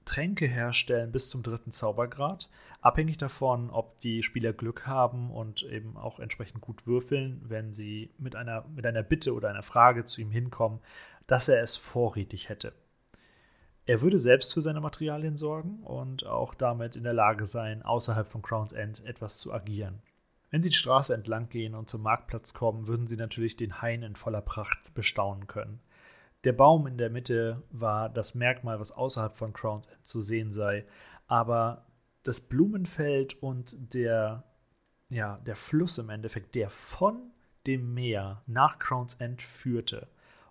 Tränke 0.09 0.47
herstellen 0.47 1.11
bis 1.11 1.29
zum 1.29 1.43
dritten 1.43 1.71
Zaubergrad, 1.71 2.49
abhängig 2.81 3.19
davon, 3.19 3.69
ob 3.69 3.99
die 3.99 4.23
Spieler 4.23 4.53
Glück 4.53 4.87
haben 4.87 5.29
und 5.29 5.61
eben 5.61 5.97
auch 5.97 6.19
entsprechend 6.19 6.61
gut 6.61 6.87
würfeln, 6.87 7.43
wenn 7.47 7.73
sie 7.73 8.09
mit 8.17 8.35
einer, 8.35 8.65
mit 8.75 8.87
einer 8.87 9.03
Bitte 9.03 9.35
oder 9.35 9.49
einer 9.49 9.61
Frage 9.61 10.05
zu 10.05 10.19
ihm 10.19 10.31
hinkommen, 10.31 10.79
dass 11.27 11.47
er 11.47 11.61
es 11.61 11.77
vorrätig 11.77 12.49
hätte. 12.49 12.73
Er 13.85 14.01
würde 14.01 14.17
selbst 14.17 14.51
für 14.51 14.61
seine 14.61 14.81
Materialien 14.81 15.37
sorgen 15.37 15.83
und 15.83 16.25
auch 16.25 16.55
damit 16.55 16.95
in 16.95 17.03
der 17.03 17.13
Lage 17.13 17.45
sein, 17.45 17.83
außerhalb 17.83 18.27
von 18.27 18.41
Crown's 18.41 18.73
End 18.73 19.05
etwas 19.05 19.37
zu 19.37 19.53
agieren. 19.53 20.01
Wenn 20.49 20.63
Sie 20.63 20.69
die 20.69 20.75
Straße 20.75 21.13
entlang 21.13 21.49
gehen 21.49 21.75
und 21.75 21.87
zum 21.87 22.01
Marktplatz 22.01 22.55
kommen, 22.55 22.87
würden 22.87 23.05
Sie 23.05 23.15
natürlich 23.15 23.57
den 23.57 23.79
Hain 23.83 24.01
in 24.01 24.15
voller 24.15 24.41
Pracht 24.41 24.95
bestaunen 24.95 25.45
können. 25.45 25.81
Der 26.43 26.53
Baum 26.53 26.87
in 26.87 26.97
der 26.97 27.09
Mitte 27.09 27.63
war 27.69 28.09
das 28.09 28.33
Merkmal, 28.35 28.79
was 28.79 28.91
außerhalb 28.91 29.35
von 29.35 29.53
Crown's 29.53 29.87
End 29.87 30.07
zu 30.07 30.21
sehen 30.21 30.53
sei, 30.53 30.85
aber 31.27 31.85
das 32.23 32.41
Blumenfeld 32.41 33.41
und 33.41 33.93
der, 33.93 34.43
ja, 35.09 35.37
der 35.39 35.55
Fluss 35.55 35.97
im 35.97 36.09
Endeffekt, 36.09 36.55
der 36.55 36.69
von 36.69 37.31
dem 37.67 37.93
Meer 37.93 38.41
nach 38.47 38.79
Crown's 38.79 39.15
End 39.15 39.41
führte 39.41 40.07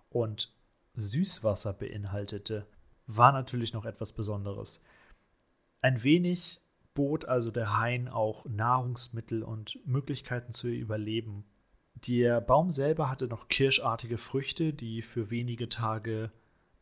und 0.09 0.53
Süßwasser 0.93 1.73
beinhaltete, 1.73 2.67
war 3.07 3.31
natürlich 3.31 3.73
noch 3.73 3.85
etwas 3.85 4.13
Besonderes. 4.13 4.83
Ein 5.81 6.03
wenig 6.03 6.61
bot 6.93 7.25
also 7.25 7.49
der 7.49 7.79
Hain 7.79 8.07
auch 8.07 8.45
Nahrungsmittel 8.45 9.43
und 9.43 9.79
Möglichkeiten 9.85 10.51
zu 10.51 10.67
überleben. 10.67 11.45
Der 12.07 12.39
Baum 12.41 12.71
selber 12.71 13.09
hatte 13.09 13.27
noch 13.27 13.47
kirschartige 13.47 14.17
Früchte, 14.17 14.73
die 14.73 15.01
für 15.01 15.29
wenige 15.29 15.69
Tage 15.69 16.31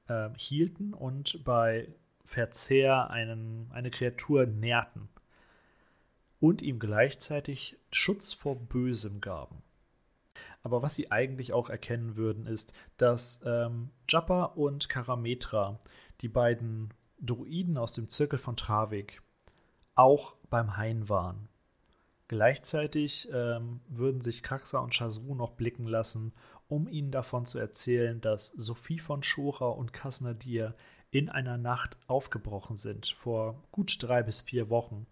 äh, 0.07 0.29
hielten 0.37 0.93
und 0.93 1.43
bei 1.43 1.87
Verzehr 2.25 3.09
einen, 3.09 3.71
eine 3.71 3.89
Kreatur 3.89 4.45
nährten 4.45 5.09
und 6.39 6.61
ihm 6.61 6.77
gleichzeitig 6.77 7.77
Schutz 7.91 8.33
vor 8.33 8.55
Bösem 8.55 9.21
gaben. 9.21 9.63
Aber 10.61 10.81
was 10.81 10.95
sie 10.95 11.11
eigentlich 11.11 11.53
auch 11.53 11.69
erkennen 11.69 12.15
würden, 12.15 12.45
ist, 12.45 12.73
dass 12.97 13.41
ähm, 13.45 13.89
Jappa 14.09 14.43
und 14.43 14.89
Karametra, 14.89 15.79
die 16.21 16.27
beiden 16.27 16.93
Druiden 17.21 17.77
aus 17.77 17.93
dem 17.93 18.09
Zirkel 18.09 18.37
von 18.37 18.57
Travik, 18.57 19.21
auch 19.95 20.35
beim 20.49 20.77
Hain 20.77 21.09
waren. 21.09 21.47
Gleichzeitig 22.27 23.29
ähm, 23.31 23.79
würden 23.87 24.21
sich 24.21 24.43
Kraxa 24.43 24.79
und 24.79 24.93
Chasru 24.93 25.33
noch 25.33 25.51
blicken 25.51 25.87
lassen, 25.87 26.33
um 26.67 26.87
ihnen 26.87 27.11
davon 27.11 27.45
zu 27.45 27.57
erzählen, 27.57 28.19
dass 28.19 28.47
Sophie 28.47 28.99
von 28.99 29.23
Schora 29.23 29.69
und 29.69 29.93
Kasnadir 29.93 30.75
in 31.09 31.29
einer 31.29 31.57
Nacht 31.57 31.97
aufgebrochen 32.07 32.75
sind, 32.75 33.07
vor 33.07 33.63
gut 33.71 33.97
drei 34.01 34.23
bis 34.23 34.41
vier 34.41 34.69
Wochen, 34.69 35.07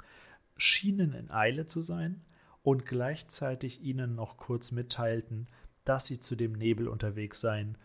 schienen 0.57 1.13
in 1.13 1.31
Eile 1.31 1.65
zu 1.65 1.81
sein 1.81 2.25
und 2.63 2.85
gleichzeitig 2.85 3.81
ihnen 3.81 4.15
noch 4.15 4.37
kurz 4.37 4.71
mitteilten, 4.71 5.47
dass 5.85 6.07
sie 6.07 6.19
zu 6.19 6.35
dem 6.35 6.53
Nebel 6.53 6.89
unterwegs 6.89 7.39
seien, 7.39 7.77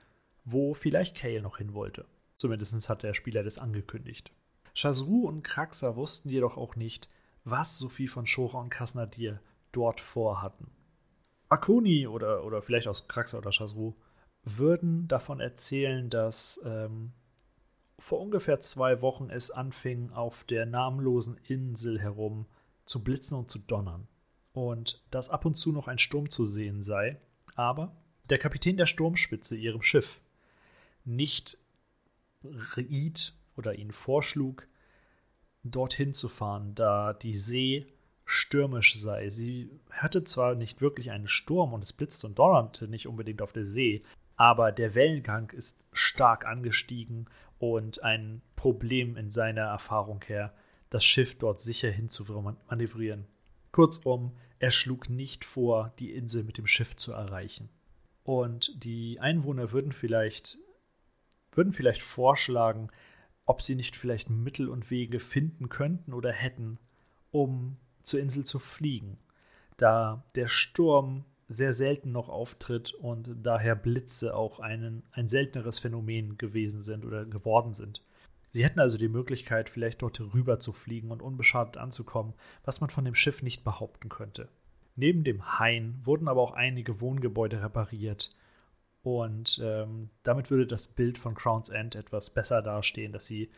wo 0.45 0.75
vielleicht 0.75 1.17
Kale 1.17 1.43
noch 1.43 1.59
hin 1.59 1.75
wollte. 1.75 2.07
Zumindest 2.37 2.89
hat 2.89 3.03
der 3.03 3.15
Spieler 3.15 3.45
das 3.45 3.59
angekündigt. 3.59 4.33
Chasru 4.75 5.29
und 5.29 5.43
Kraxa 5.43 5.95
wussten 5.95 6.31
jedoch 6.31 6.57
auch 6.57 6.75
nicht, 6.75 7.11
was 7.45 7.79
Sophie 7.79 8.09
von 8.09 8.27
Schora 8.27 8.61
und 8.61 8.71
Kasnadir 8.71 9.41
dort 9.73 10.01
vorhatten. 10.01 10.71
Akoni 11.49 12.07
oder, 12.07 12.45
oder 12.45 12.63
vielleicht 12.63 12.89
aus 12.89 13.09
Kraxa 13.09 13.39
oder 13.39 13.51
Chasru 13.51 13.95
würden 14.45 15.09
davon 15.09 15.41
erzählen, 15.41 16.09
dass 16.09 16.61
ähm, 16.65 17.13
vor 17.99 18.21
ungefähr 18.21 18.61
zwei 18.61 19.03
Wochen 19.03 19.31
es 19.31 19.51
anfing, 19.51 20.11
auf 20.11 20.45
der 20.45 20.65
namenlosen 20.65 21.37
Insel 21.47 22.01
herum 22.01 22.47
zu 22.87 23.05
blitzen 23.05 23.37
und 23.37 23.51
zu 23.51 23.59
donnern. 23.59 24.09
Und 24.53 25.05
dass 25.11 25.29
ab 25.29 25.45
und 25.45 25.57
zu 25.57 25.73
noch 25.73 25.87
ein 25.87 25.99
Sturm 25.99 26.31
zu 26.31 26.45
sehen 26.45 26.83
sei, 26.83 27.21
aber 27.55 27.95
der 28.31 28.39
Kapitän 28.39 28.77
der 28.77 28.87
Sturmspitze, 28.87 29.57
ihrem 29.57 29.83
Schiff, 29.83 30.21
nicht 31.05 31.59
riet 32.77 33.35
oder 33.57 33.75
ihnen 33.75 33.93
vorschlug, 33.93 34.67
dorthin 35.63 36.15
zu 36.15 36.29
fahren, 36.29 36.75
da 36.75 37.13
die 37.13 37.37
See 37.37 37.87
stürmisch 38.25 38.99
sei. 38.99 39.29
Sie 39.31 39.71
hatte 39.91 40.25
zwar 40.25 40.55
nicht 40.55 40.81
wirklich 40.81 41.11
einen 41.11 41.29
Sturm 41.29 41.73
und 41.73 41.83
es 41.83 41.93
blitzte 41.93 42.27
und 42.27 42.39
donnerte 42.39 42.87
nicht 42.89 43.09
unbedingt 43.09 43.43
auf 43.43 43.53
der 43.53 43.65
See, 43.65 44.03
aber 44.37 44.73
der 44.73 44.95
Wellengang 44.95 45.51
ist 45.51 45.79
stark 45.93 46.47
angestiegen 46.47 47.27
und 47.59 48.03
ein 48.03 48.41
Problem 48.57 49.17
in 49.17 49.31
seiner 49.31 49.63
Erfahrung 49.63 50.23
her, 50.27 50.55
das 50.89 51.05
Schiff 51.05 51.37
dort 51.37 51.61
sicher 51.61 51.91
hinzumanövrieren. 51.91 53.27
Kurzum, 53.73 54.33
er 54.59 54.71
schlug 54.71 55.09
nicht 55.11 55.45
vor, 55.45 55.93
die 55.99 56.13
Insel 56.13 56.45
mit 56.45 56.59
dem 56.59 56.67
Schiff 56.67 56.97
zu 56.97 57.13
erreichen. 57.13 57.69
Und 58.23 58.73
die 58.85 59.19
Einwohner 59.21 59.73
würden 59.73 59.93
vielleicht, 59.93 60.59
würden 61.53 61.73
vielleicht 61.73 62.03
vorschlagen, 62.03 62.91
ob 63.51 63.63
sie 63.63 63.75
nicht 63.75 63.97
vielleicht 63.97 64.31
Mittel 64.31 64.69
und 64.69 64.93
Wege 64.93 65.19
finden 65.19 65.69
könnten 65.69 66.13
oder 66.13 66.31
hätten, 66.31 66.79
um 67.33 67.79
zur 68.05 68.21
Insel 68.21 68.45
zu 68.45 68.61
fliegen, 68.61 69.19
da 69.77 70.23
der 70.37 70.47
Sturm 70.47 71.25
sehr 71.49 71.75
selten 71.75 72.13
noch 72.13 72.29
auftritt 72.29 72.95
und 72.95 73.35
daher 73.43 73.75
Blitze 73.75 74.37
auch 74.37 74.61
einen, 74.61 75.03
ein 75.11 75.27
selteneres 75.27 75.81
Phänomen 75.81 76.39
gewesen 76.39 76.81
sind 76.81 77.05
oder 77.05 77.25
geworden 77.25 77.75
sind. 77.75 78.05
Sie 78.53 78.63
hätten 78.63 78.79
also 78.79 78.99
die 78.99 79.09
Möglichkeit, 79.09 79.69
vielleicht 79.69 80.03
dort 80.03 80.21
rüber 80.21 80.61
zu 80.61 80.73
fliegen 80.73 81.11
und 81.11 81.21
unbeschadet 81.21 81.77
anzukommen, 81.77 82.35
was 82.65 82.81
man 82.81 82.89
von 82.89 83.05
dem 83.05 83.17
Schiff 83.17 83.43
nicht 83.43 83.65
behaupten 83.65 84.11
könnte. 84.11 84.49
Neben 84.95 85.25
dem 85.25 85.59
Hain 85.59 86.01
wurden 86.05 86.29
aber 86.29 86.41
auch 86.41 86.53
einige 86.53 87.01
Wohngebäude 87.01 87.61
repariert. 87.61 88.33
Und 89.03 89.61
ähm, 89.63 90.11
damit 90.23 90.51
würde 90.51 90.67
das 90.67 90.89
Bild 90.89 91.17
von 91.17 91.35
Crown's 91.35 91.71
End 91.71 91.95
etwas 91.95 92.31
besser 92.31 92.63
dastehen, 92.63 93.13
dass 93.13 93.27
sie, 93.27 93.51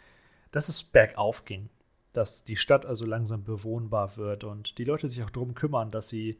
dass 0.52 0.68
es 0.68 0.82
bergauf 0.82 1.44
ging, 1.44 1.68
dass 2.12 2.44
die 2.44 2.56
Stadt 2.56 2.86
also 2.86 3.06
langsam 3.06 3.42
bewohnbar 3.42 4.16
wird 4.16 4.44
und 4.44 4.78
die 4.78 4.84
Leute 4.84 5.08
sich 5.08 5.24
auch 5.24 5.30
darum 5.30 5.54
kümmern, 5.54 5.90
dass 5.90 6.08
sie 6.08 6.38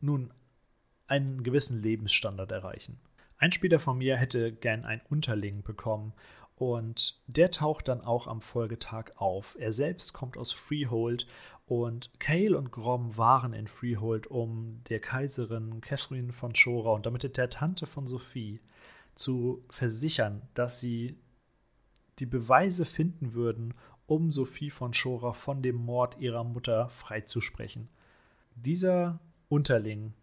nun 0.00 0.32
einen 1.06 1.42
gewissen 1.42 1.82
Lebensstandard 1.82 2.52
erreichen. 2.52 2.98
Ein 3.38 3.52
Spieler 3.52 3.78
von 3.78 3.98
mir 3.98 4.16
hätte 4.16 4.52
gern 4.52 4.84
ein 4.84 5.02
Unterling 5.10 5.62
bekommen 5.62 6.14
und 6.56 7.20
der 7.26 7.50
taucht 7.50 7.88
dann 7.88 8.00
auch 8.00 8.26
am 8.26 8.40
Folgetag 8.40 9.12
auf. 9.16 9.56
Er 9.60 9.74
selbst 9.74 10.14
kommt 10.14 10.38
aus 10.38 10.52
Freehold 10.52 11.26
und 11.66 12.10
Cale 12.20 12.56
und 12.56 12.70
Grom 12.70 13.16
waren 13.16 13.52
in 13.52 13.66
Freehold, 13.66 14.28
um 14.28 14.82
der 14.88 15.00
Kaiserin 15.00 15.80
Catherine 15.80 16.32
von 16.32 16.52
Chora 16.52 16.92
und 16.92 17.06
damit 17.06 17.36
der 17.36 17.50
Tante 17.50 17.86
von 17.86 18.06
Sophie 18.06 18.60
zu 19.16 19.64
versichern, 19.68 20.42
dass 20.54 20.80
sie 20.80 21.18
die 22.20 22.26
Beweise 22.26 22.84
finden 22.84 23.34
würden, 23.34 23.74
um 24.06 24.30
Sophie 24.30 24.70
von 24.70 24.92
Chora 24.92 25.32
von 25.32 25.62
dem 25.62 25.76
Mord 25.76 26.18
ihrer 26.18 26.44
Mutter 26.44 26.88
freizusprechen. 26.88 27.88
Dieser 28.54 29.18
Unterling 29.48 30.14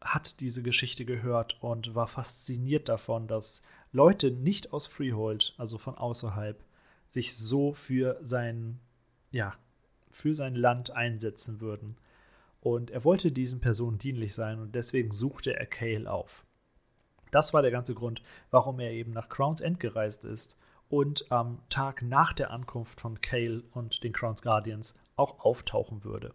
hat 0.00 0.40
diese 0.40 0.62
Geschichte 0.62 1.04
gehört 1.04 1.62
und 1.62 1.94
war 1.94 2.08
fasziniert 2.08 2.88
davon, 2.88 3.28
dass 3.28 3.62
Leute 3.92 4.32
nicht 4.32 4.72
aus 4.72 4.88
Freehold, 4.88 5.54
also 5.56 5.78
von 5.78 5.96
außerhalb, 5.96 6.64
sich 7.08 7.36
so 7.36 7.74
für 7.74 8.18
sein, 8.22 8.80
ja, 9.30 9.54
für 10.10 10.34
sein 10.34 10.54
Land 10.54 10.90
einsetzen 10.90 11.60
würden. 11.60 11.96
Und 12.60 12.90
er 12.90 13.04
wollte 13.04 13.32
diesen 13.32 13.60
Personen 13.60 13.98
dienlich 13.98 14.34
sein 14.34 14.58
und 14.60 14.74
deswegen 14.74 15.10
suchte 15.10 15.58
er 15.58 15.66
Cale 15.66 16.10
auf. 16.10 16.44
Das 17.30 17.54
war 17.54 17.62
der 17.62 17.70
ganze 17.70 17.94
Grund, 17.94 18.22
warum 18.50 18.80
er 18.80 18.90
eben 18.90 19.12
nach 19.12 19.28
Crown's 19.28 19.60
End 19.60 19.80
gereist 19.80 20.24
ist 20.24 20.56
und 20.88 21.30
am 21.30 21.62
Tag 21.68 22.02
nach 22.02 22.32
der 22.32 22.50
Ankunft 22.50 23.00
von 23.00 23.20
Cale 23.20 23.62
und 23.72 24.02
den 24.02 24.12
Crown's 24.12 24.42
Guardians 24.42 24.98
auch 25.16 25.40
auftauchen 25.40 26.04
würde. 26.04 26.34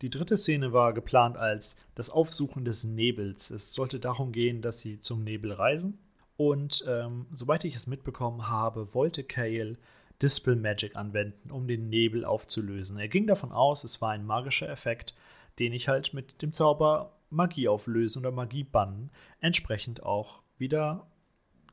Die 0.00 0.10
dritte 0.10 0.36
Szene 0.36 0.72
war 0.72 0.92
geplant 0.92 1.36
als 1.36 1.76
das 1.96 2.10
Aufsuchen 2.10 2.64
des 2.64 2.84
Nebels. 2.84 3.50
Es 3.50 3.72
sollte 3.72 3.98
darum 3.98 4.30
gehen, 4.30 4.62
dass 4.62 4.78
sie 4.78 5.00
zum 5.00 5.24
Nebel 5.24 5.52
reisen. 5.52 5.98
Und 6.36 6.84
ähm, 6.86 7.26
soweit 7.34 7.64
ich 7.64 7.74
es 7.74 7.88
mitbekommen 7.88 8.48
habe, 8.48 8.94
wollte 8.94 9.24
Kale 9.24 9.76
Dispel 10.20 10.56
Magic 10.56 10.96
anwenden, 10.96 11.50
um 11.50 11.68
den 11.68 11.88
Nebel 11.88 12.24
aufzulösen. 12.24 12.98
Er 12.98 13.08
ging 13.08 13.26
davon 13.26 13.52
aus, 13.52 13.84
es 13.84 14.00
war 14.00 14.10
ein 14.10 14.26
magischer 14.26 14.68
Effekt, 14.68 15.14
den 15.58 15.72
ich 15.72 15.88
halt 15.88 16.14
mit 16.14 16.42
dem 16.42 16.52
Zauber 16.52 17.12
Magie 17.30 17.68
auflösen 17.68 18.20
oder 18.20 18.30
Magie 18.30 18.64
bannen 18.64 19.10
entsprechend 19.40 20.02
auch 20.02 20.40
wieder 20.56 21.06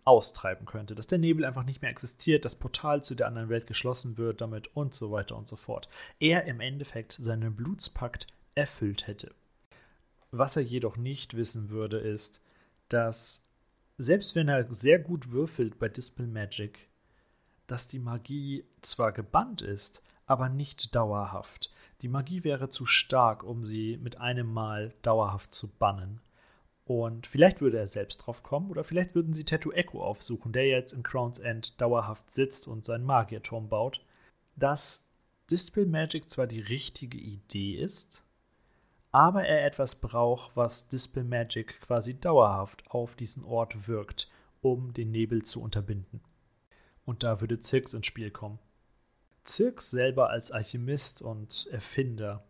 austreiben 0.03 0.65
könnte, 0.67 0.93
dass 0.93 1.07
der 1.07 1.17
Nebel 1.17 1.45
einfach 1.45 1.63
nicht 1.63 1.81
mehr 1.81 1.89
existiert, 1.89 2.45
das 2.45 2.55
Portal 2.55 3.03
zu 3.03 3.15
der 3.15 3.27
anderen 3.27 3.49
Welt 3.49 3.65
geschlossen 3.65 4.17
wird 4.17 4.39
damit 4.39 4.75
und 4.75 4.93
so 4.93 5.11
weiter 5.11 5.35
und 5.35 5.47
so 5.47 5.55
fort. 5.55 5.89
Er 6.19 6.45
im 6.45 6.61
Endeffekt 6.61 7.17
seinen 7.19 7.55
Blutspakt 7.55 8.27
erfüllt 8.53 9.07
hätte. 9.07 9.33
Was 10.29 10.55
er 10.55 10.61
jedoch 10.61 10.97
nicht 10.97 11.35
wissen 11.35 11.69
würde, 11.69 11.97
ist, 11.97 12.41
dass 12.89 13.47
selbst 13.97 14.35
wenn 14.35 14.47
er 14.47 14.71
sehr 14.73 14.99
gut 14.99 15.31
würfelt 15.31 15.79
bei 15.79 15.89
Dispel 15.89 16.27
Magic, 16.27 16.87
dass 17.67 17.87
die 17.87 17.99
Magie 17.99 18.65
zwar 18.81 19.11
gebannt 19.11 19.61
ist, 19.61 20.03
aber 20.25 20.49
nicht 20.49 20.95
dauerhaft. 20.95 21.71
Die 22.01 22.07
Magie 22.07 22.43
wäre 22.43 22.69
zu 22.69 22.85
stark, 22.85 23.43
um 23.43 23.63
sie 23.63 23.97
mit 23.97 24.17
einem 24.19 24.51
Mal 24.51 24.93
dauerhaft 25.01 25.53
zu 25.53 25.69
bannen. 25.69 26.21
Und 26.83 27.25
vielleicht 27.25 27.61
würde 27.61 27.79
er 27.79 27.87
selbst 27.87 28.17
drauf 28.17 28.43
kommen 28.43 28.69
oder 28.69 28.83
vielleicht 28.83 29.15
würden 29.15 29.33
sie 29.33 29.43
Tattoo 29.43 29.71
Echo 29.71 30.03
aufsuchen, 30.03 30.53
der 30.53 30.67
jetzt 30.67 30.93
in 30.93 31.01
Crown's 31.01 31.39
End 31.39 31.81
dauerhaft 31.81 32.29
sitzt 32.29 32.67
und 32.67 32.85
seinen 32.85 33.05
Magierturm 33.05 33.69
baut. 33.69 34.05
Dass 34.55 35.07
Dispel 35.49 35.85
Magic 35.85 36.29
zwar 36.29 36.47
die 36.47 36.59
richtige 36.59 37.17
Idee 37.17 37.75
ist, 37.75 38.23
aber 39.11 39.45
er 39.45 39.65
etwas 39.65 39.95
braucht, 39.95 40.55
was 40.55 40.89
Dispel 40.89 41.23
Magic 41.23 41.79
quasi 41.81 42.19
dauerhaft 42.19 42.83
auf 42.91 43.15
diesen 43.15 43.43
Ort 43.43 43.87
wirkt, 43.87 44.29
um 44.61 44.93
den 44.93 45.11
Nebel 45.11 45.41
zu 45.41 45.61
unterbinden. 45.61 46.21
Und 47.05 47.23
da 47.23 47.41
würde 47.41 47.59
Zirks 47.59 47.93
ins 47.93 48.07
Spiel 48.07 48.31
kommen. 48.31 48.59
Zirks 49.43 49.91
selber 49.91 50.29
als 50.31 50.51
Alchemist 50.51 51.21
und 51.21 51.67
Erfinder 51.71 52.43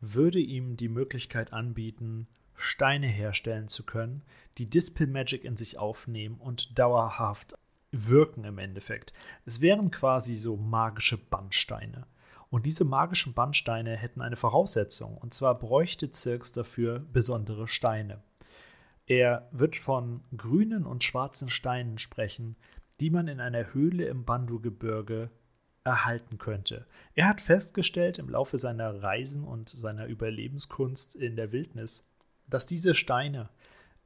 würde 0.00 0.38
ihm 0.38 0.76
die 0.76 0.88
Möglichkeit 0.88 1.52
anbieten, 1.52 2.26
Steine 2.56 3.06
herstellen 3.06 3.68
zu 3.68 3.84
können, 3.84 4.22
die 4.58 4.68
Dispel 4.68 5.06
Magic 5.06 5.44
in 5.44 5.56
sich 5.56 5.78
aufnehmen 5.78 6.36
und 6.38 6.78
dauerhaft 6.78 7.54
wirken 7.90 8.44
im 8.44 8.58
Endeffekt. 8.58 9.12
Es 9.44 9.60
wären 9.60 9.90
quasi 9.90 10.36
so 10.36 10.56
magische 10.56 11.18
Bandsteine. 11.18 12.06
Und 12.50 12.66
diese 12.66 12.84
magischen 12.84 13.34
Bandsteine 13.34 13.96
hätten 13.96 14.20
eine 14.20 14.36
Voraussetzung, 14.36 15.16
und 15.18 15.34
zwar 15.34 15.58
bräuchte 15.58 16.10
Zirks 16.10 16.52
dafür 16.52 17.00
besondere 17.12 17.66
Steine. 17.66 18.22
Er 19.06 19.48
wird 19.50 19.76
von 19.76 20.22
grünen 20.36 20.86
und 20.86 21.04
schwarzen 21.04 21.48
Steinen 21.48 21.98
sprechen, 21.98 22.56
die 23.00 23.10
man 23.10 23.28
in 23.28 23.40
einer 23.40 23.74
Höhle 23.74 24.06
im 24.06 24.24
Bandu-Gebirge 24.24 25.30
erhalten 25.84 26.38
könnte. 26.38 26.86
Er 27.14 27.28
hat 27.28 27.40
festgestellt 27.40 28.18
im 28.18 28.30
Laufe 28.30 28.56
seiner 28.58 29.02
Reisen 29.02 29.44
und 29.44 29.68
seiner 29.68 30.06
Überlebenskunst 30.06 31.14
in 31.14 31.36
der 31.36 31.52
Wildnis, 31.52 32.10
dass 32.48 32.66
diese 32.66 32.94
Steine 32.94 33.50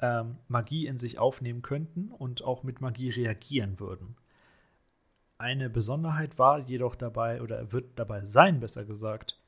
ähm, 0.01 0.39
Magie 0.49 0.87
in 0.87 0.99
sich 0.99 1.19
aufnehmen 1.19 1.63
könnten 1.63 2.11
und 2.11 2.43
auch 2.43 2.63
mit 2.63 2.81
Magie 2.81 3.11
reagieren 3.11 3.79
würden. 3.79 4.17
Eine 5.39 5.71
Besonderheit 5.71 6.39
war 6.39 6.59
jedoch 6.59 6.97
dabei, 6.97 7.43
oder 7.43 7.71
wird 7.73 7.97
dabei 7.97 8.25
sein, 8.25 8.59
besser 8.59 8.85
gesagt, 8.85 9.41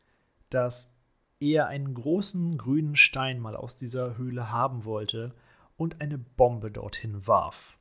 dass 0.49 0.97
er 1.41 1.67
einen 1.67 1.95
großen 1.95 2.59
grünen 2.59 2.95
Stein 2.95 3.41
mal 3.41 3.57
aus 3.57 3.77
dieser 3.77 4.17
Höhle 4.17 4.53
haben 4.53 4.85
wollte 4.85 5.35
und 5.77 6.01
eine 6.01 6.19
Bombe 6.19 6.71
dorthin 6.71 7.27
warf. 7.27 7.80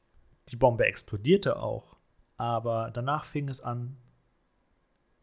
Die 0.52 0.56
Bombe 0.56 0.86
explodierte 0.86 1.60
auch, 1.60 1.96
aber 2.38 2.92
danach 2.94 3.26
fing 3.26 3.50
es 3.50 3.62
an, 3.62 3.98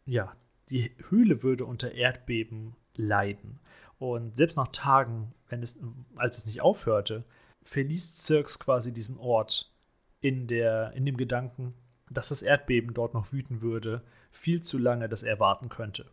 ja, 0.04 0.36
die 0.68 0.94
Höhle 1.08 1.42
würde 1.42 1.64
unter 1.64 1.92
Erdbeben 1.92 2.76
leiden. 2.94 3.60
Und 3.98 4.36
selbst 4.36 4.56
nach 4.56 4.68
Tagen, 4.68 5.32
wenn 5.48 5.62
es, 5.62 5.78
als 6.16 6.38
es 6.38 6.46
nicht 6.46 6.60
aufhörte, 6.60 7.24
verließ 7.62 8.16
Zirks 8.16 8.58
quasi 8.58 8.92
diesen 8.92 9.18
Ort 9.18 9.72
in, 10.20 10.46
der, 10.46 10.92
in 10.92 11.04
dem 11.04 11.16
Gedanken, 11.16 11.74
dass 12.10 12.28
das 12.28 12.42
Erdbeben 12.42 12.94
dort 12.94 13.14
noch 13.14 13.32
wüten 13.32 13.62
würde, 13.62 14.04
viel 14.30 14.60
zu 14.60 14.78
lange, 14.78 15.08
dass 15.08 15.22
er 15.22 15.40
warten 15.40 15.68
könnte. 15.68 16.10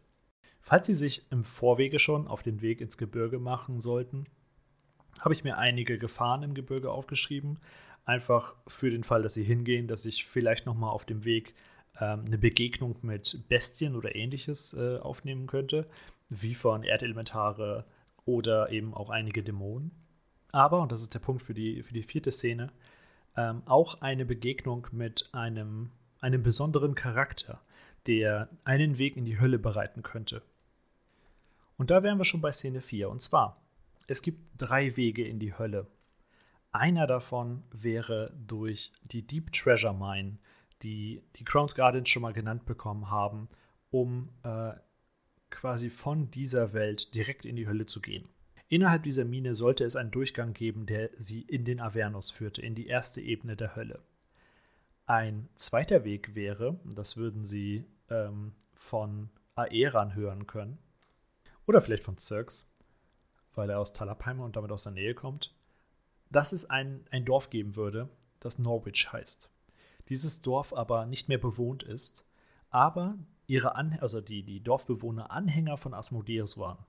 Falls 0.62 0.88
Sie 0.88 0.96
sich 0.96 1.30
im 1.30 1.44
Vorwege 1.44 2.00
schon 2.00 2.28
auf 2.28 2.42
den 2.42 2.62
Weg 2.62 2.80
ins 2.80 2.98
Gebirge 2.98 3.38
machen 3.38 3.82
sollten, 3.82 4.26
habe 5.20 5.34
ich 5.34 5.44
mir 5.44 5.58
einige 5.58 6.00
Gefahren 6.00 6.42
im 6.42 6.54
Gebirge 6.54 6.90
aufgeschrieben, 6.90 7.60
einfach 8.06 8.56
für 8.68 8.90
den 8.90 9.04
Fall, 9.04 9.22
dass 9.22 9.34
Sie 9.34 9.44
hingehen, 9.44 9.88
dass 9.88 10.06
ich 10.06 10.26
vielleicht 10.26 10.66
noch 10.66 10.76
mal 10.76 10.90
auf 10.90 11.06
dem 11.06 11.24
Weg 11.24 11.54
ähm, 12.00 12.24
eine 12.26 12.38
Begegnung 12.38 12.98
mit 13.02 13.48
Bestien 13.48 13.96
oder 13.96 14.16
ähnliches 14.16 14.74
äh, 14.74 14.98
aufnehmen 14.98 15.48
könnte, 15.48 15.88
wie 16.30 16.56
von 16.56 16.84
Erdelementare 16.84 17.86
oder 18.26 18.72
eben 18.72 18.94
auch 18.94 19.10
einige 19.10 19.44
Dämonen. 19.44 19.92
Aber, 20.52 20.82
und 20.82 20.92
das 20.92 21.02
ist 21.02 21.14
der 21.14 21.20
Punkt 21.20 21.42
für 21.42 21.54
die, 21.54 21.84
für 21.84 21.94
die 21.94 22.04
vierte 22.04 22.32
Szene, 22.32 22.72
ähm, 23.36 23.64
auch 23.66 24.02
eine 24.02 24.26
Begegnung 24.26 24.88
mit 24.92 25.30
einem, 25.34 25.92
einem 26.20 26.44
besonderen 26.44 26.96
Charakter, 26.96 27.62
der 28.08 28.50
einen 28.64 28.98
Weg 28.98 29.18
in 29.18 29.26
die 29.26 29.40
Hölle 29.40 29.60
bereiten 29.60 30.04
könnte. 30.04 30.44
Und 31.78 31.90
da 31.90 32.04
wären 32.04 32.18
wir 32.18 32.26
schon 32.26 32.42
bei 32.42 32.52
Szene 32.52 32.82
4. 32.82 33.10
Und 33.10 33.22
zwar, 33.22 33.62
es 34.08 34.22
gibt 34.22 34.40
drei 34.58 34.96
Wege 34.96 35.26
in 35.26 35.40
die 35.40 35.58
Hölle. 35.58 35.88
Einer 36.74 37.06
davon 37.06 37.64
wäre 37.72 38.34
durch 38.36 38.92
die 39.04 39.26
Deep 39.26 39.54
Treasure 39.54 39.94
Mine, 39.94 40.40
die 40.82 41.22
die 41.36 41.44
Crown's 41.44 41.76
Guardians 41.76 42.10
schon 42.10 42.24
mal 42.24 42.34
genannt 42.34 42.66
bekommen 42.66 43.12
haben, 43.12 43.48
um 43.92 44.30
äh, 44.44 44.74
quasi 45.52 45.92
von 45.92 46.32
dieser 46.32 46.74
Welt 46.74 47.14
direkt 47.14 47.46
in 47.46 47.56
die 47.56 47.68
Hölle 47.68 47.86
zu 47.86 48.02
gehen. 48.02 48.28
Innerhalb 48.70 49.04
dieser 49.04 49.24
Mine 49.24 49.54
sollte 49.54 49.86
es 49.86 49.96
einen 49.96 50.10
Durchgang 50.10 50.54
geben, 50.54 50.88
der 50.88 51.12
sie 51.16 51.42
in 51.42 51.64
den 51.64 51.80
Avernus 51.80 52.32
führte, 52.32 52.64
in 52.64 52.74
die 52.74 52.88
erste 52.88 53.22
Ebene 53.22 53.56
der 53.56 53.76
Hölle. 53.76 54.02
Ein 55.06 55.50
zweiter 55.54 56.04
Weg 56.06 56.34
wäre, 56.34 56.80
das 56.84 57.18
würden 57.18 57.46
sie 57.46 57.86
ähm, 58.10 58.56
von 58.74 59.30
Aeran 59.54 60.16
hören 60.16 60.48
können, 60.48 60.80
oder 61.68 61.84
vielleicht 61.84 62.04
von 62.04 62.18
Zirks, 62.18 62.68
weil 63.54 63.70
er 63.70 63.80
aus 63.80 63.94
Talabheim 63.94 64.40
und 64.40 64.56
damit 64.56 64.72
aus 64.72 64.84
der 64.84 64.94
Nähe 64.94 65.14
kommt, 65.14 65.54
dass 66.34 66.52
es 66.52 66.70
ein, 66.70 67.06
ein 67.12 67.26
Dorf 67.26 67.50
geben 67.50 67.76
würde, 67.76 68.10
das 68.40 68.60
Norwich 68.60 69.12
heißt. 69.12 69.50
Dieses 70.10 70.42
Dorf 70.42 70.74
aber 70.74 71.06
nicht 71.06 71.30
mehr 71.30 71.38
bewohnt 71.38 71.84
ist, 71.84 72.26
aber 72.70 73.18
ihre 73.48 73.76
An 73.76 73.98
also 74.02 74.20
die, 74.20 74.44
die 74.44 74.62
Dorfbewohner 74.62 75.32
Anhänger 75.32 75.78
von 75.78 75.94
Asmodeus 75.94 76.58
waren. 76.58 76.86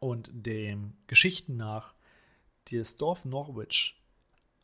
Und 0.00 0.30
dem 0.32 0.94
Geschichten 1.06 1.56
nach 1.56 1.94
das 2.70 2.96
Dorf 2.96 3.24
Norwich 3.24 4.02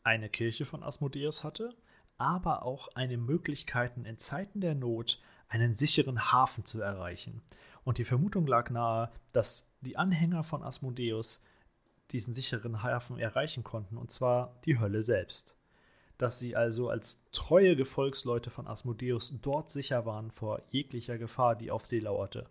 eine 0.03 0.29
Kirche 0.29 0.65
von 0.65 0.83
Asmodeus 0.83 1.43
hatte, 1.43 1.75
aber 2.17 2.63
auch 2.63 2.89
eine 2.95 3.17
Möglichkeit 3.17 3.97
in 3.97 4.17
Zeiten 4.17 4.61
der 4.61 4.75
Not 4.75 5.21
einen 5.47 5.75
sicheren 5.75 6.31
Hafen 6.31 6.65
zu 6.65 6.81
erreichen. 6.81 7.41
Und 7.83 7.97
die 7.97 8.05
Vermutung 8.05 8.47
lag 8.47 8.69
nahe, 8.69 9.11
dass 9.31 9.71
die 9.81 9.97
Anhänger 9.97 10.43
von 10.43 10.63
Asmodeus 10.63 11.43
diesen 12.13 12.33
sicheren 12.33 12.83
Hafen 12.83 13.17
erreichen 13.19 13.63
konnten, 13.63 13.97
und 13.97 14.11
zwar 14.11 14.55
die 14.65 14.79
Hölle 14.79 15.03
selbst. 15.03 15.55
Dass 16.17 16.39
sie 16.39 16.55
also 16.55 16.89
als 16.89 17.21
treue 17.31 17.75
Gefolgsleute 17.75 18.51
von 18.51 18.67
Asmodeus 18.67 19.35
dort 19.41 19.71
sicher 19.71 20.05
waren 20.05 20.31
vor 20.31 20.61
jeglicher 20.69 21.17
Gefahr, 21.17 21.55
die 21.55 21.71
auf 21.71 21.85
sie 21.85 21.99
lauerte. 21.99 22.47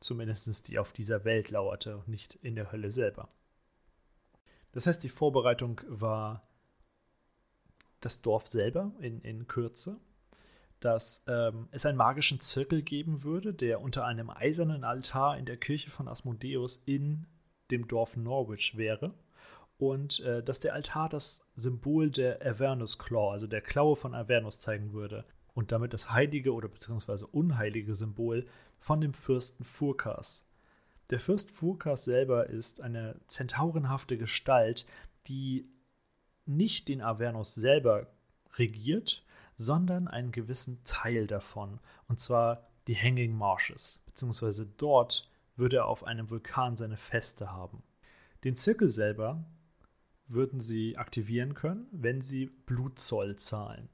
Zumindest 0.00 0.68
die 0.68 0.80
auf 0.80 0.92
dieser 0.92 1.24
Welt 1.24 1.50
lauerte 1.50 1.96
und 1.96 2.08
nicht 2.08 2.34
in 2.42 2.56
der 2.56 2.72
Hölle 2.72 2.90
selber. 2.90 3.28
Das 4.72 4.86
heißt, 4.86 5.02
die 5.04 5.08
Vorbereitung 5.08 5.80
war 5.86 6.42
das 8.00 8.20
Dorf 8.20 8.48
selber 8.48 8.90
in, 9.00 9.20
in 9.20 9.46
Kürze, 9.46 10.00
dass 10.80 11.24
ähm, 11.28 11.68
es 11.70 11.86
einen 11.86 11.96
magischen 11.96 12.40
Zirkel 12.40 12.82
geben 12.82 13.22
würde, 13.22 13.54
der 13.54 13.80
unter 13.80 14.04
einem 14.04 14.28
eisernen 14.28 14.82
Altar 14.82 15.38
in 15.38 15.46
der 15.46 15.56
Kirche 15.56 15.90
von 15.90 16.08
Asmodeus 16.08 16.82
in 16.84 17.26
dem 17.72 17.88
Dorf 17.88 18.16
Norwich 18.16 18.76
wäre. 18.76 19.14
Und 19.78 20.20
äh, 20.20 20.42
dass 20.44 20.60
der 20.60 20.74
Altar 20.74 21.08
das 21.08 21.40
Symbol 21.56 22.10
der 22.10 22.40
Avernus 22.46 22.98
Claw, 22.98 23.32
also 23.32 23.48
der 23.48 23.62
Klaue 23.62 23.96
von 23.96 24.14
Avernus, 24.14 24.60
zeigen 24.60 24.92
würde. 24.92 25.24
Und 25.54 25.72
damit 25.72 25.92
das 25.92 26.12
heilige 26.12 26.52
oder 26.52 26.68
beziehungsweise 26.68 27.26
unheilige 27.26 27.94
Symbol 27.94 28.46
von 28.78 29.00
dem 29.00 29.14
Fürsten 29.14 29.64
Furkas. 29.64 30.46
Der 31.10 31.20
Fürst 31.20 31.50
Furkas 31.50 32.04
selber 32.04 32.46
ist 32.46 32.80
eine 32.80 33.16
zentaurenhafte 33.26 34.16
Gestalt, 34.16 34.86
die 35.26 35.68
nicht 36.46 36.88
den 36.88 37.02
Avernus 37.02 37.54
selber 37.54 38.06
regiert, 38.54 39.24
sondern 39.56 40.08
einen 40.08 40.32
gewissen 40.32 40.82
Teil 40.84 41.26
davon, 41.26 41.80
und 42.08 42.20
zwar 42.20 42.66
die 42.86 42.96
Hanging 42.96 43.36
Marshes, 43.36 44.02
beziehungsweise 44.06 44.66
dort 44.66 45.30
würde 45.62 45.76
er 45.76 45.86
auf 45.86 46.04
einem 46.04 46.28
Vulkan 46.28 46.76
seine 46.76 46.96
Feste 46.96 47.52
haben. 47.52 47.84
Den 48.42 48.56
Zirkel 48.56 48.90
selber 48.90 49.44
würden 50.26 50.60
sie 50.60 50.98
aktivieren 50.98 51.54
können, 51.54 51.86
wenn 51.92 52.20
sie 52.20 52.46
Blutzoll 52.46 53.36
zahlen. 53.36 53.88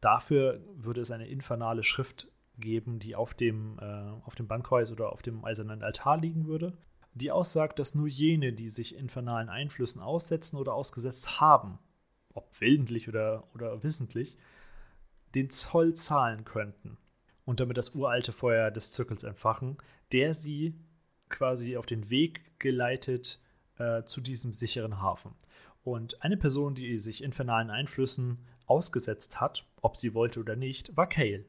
Dafür 0.00 0.64
würde 0.74 1.02
es 1.02 1.10
eine 1.10 1.28
infernale 1.28 1.84
Schrift 1.84 2.28
geben, 2.56 2.98
die 2.98 3.14
auf 3.14 3.34
dem, 3.34 3.78
äh, 3.78 3.84
auf 4.24 4.36
dem 4.36 4.48
Bannkreuz 4.48 4.90
oder 4.90 5.12
auf 5.12 5.20
dem 5.20 5.44
eisernen 5.44 5.82
Altar 5.82 6.16
liegen 6.16 6.46
würde, 6.46 6.78
die 7.12 7.30
aussagt, 7.30 7.78
dass 7.78 7.94
nur 7.94 8.08
jene, 8.08 8.54
die 8.54 8.70
sich 8.70 8.96
infernalen 8.96 9.50
Einflüssen 9.50 10.00
aussetzen 10.00 10.56
oder 10.56 10.72
ausgesetzt 10.72 11.42
haben, 11.42 11.78
ob 12.32 12.58
willentlich 12.58 13.06
oder, 13.06 13.44
oder 13.54 13.82
wissentlich, 13.82 14.38
den 15.34 15.50
Zoll 15.50 15.92
zahlen 15.92 16.44
könnten 16.44 16.96
und 17.44 17.60
damit 17.60 17.76
das 17.76 17.94
uralte 17.94 18.32
Feuer 18.32 18.70
des 18.70 18.92
Zirkels 18.92 19.24
entfachen, 19.24 19.76
der 20.12 20.32
sie 20.32 20.74
quasi 21.28 21.76
auf 21.76 21.86
den 21.86 22.10
Weg 22.10 22.58
geleitet 22.58 23.40
äh, 23.78 24.04
zu 24.04 24.20
diesem 24.20 24.52
sicheren 24.52 25.00
Hafen. 25.00 25.34
Und 25.84 26.22
eine 26.22 26.36
Person, 26.36 26.74
die 26.74 26.98
sich 26.98 27.22
infernalen 27.22 27.70
Einflüssen 27.70 28.38
ausgesetzt 28.66 29.40
hat, 29.40 29.64
ob 29.80 29.96
sie 29.96 30.14
wollte 30.14 30.40
oder 30.40 30.56
nicht, 30.56 30.96
war 30.96 31.08
Kale. 31.08 31.44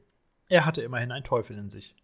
Er 0.50 0.66
hatte 0.66 0.82
immerhin 0.82 1.12
einen 1.12 1.24
Teufel 1.24 1.58
in 1.58 1.70
sich. 1.70 1.96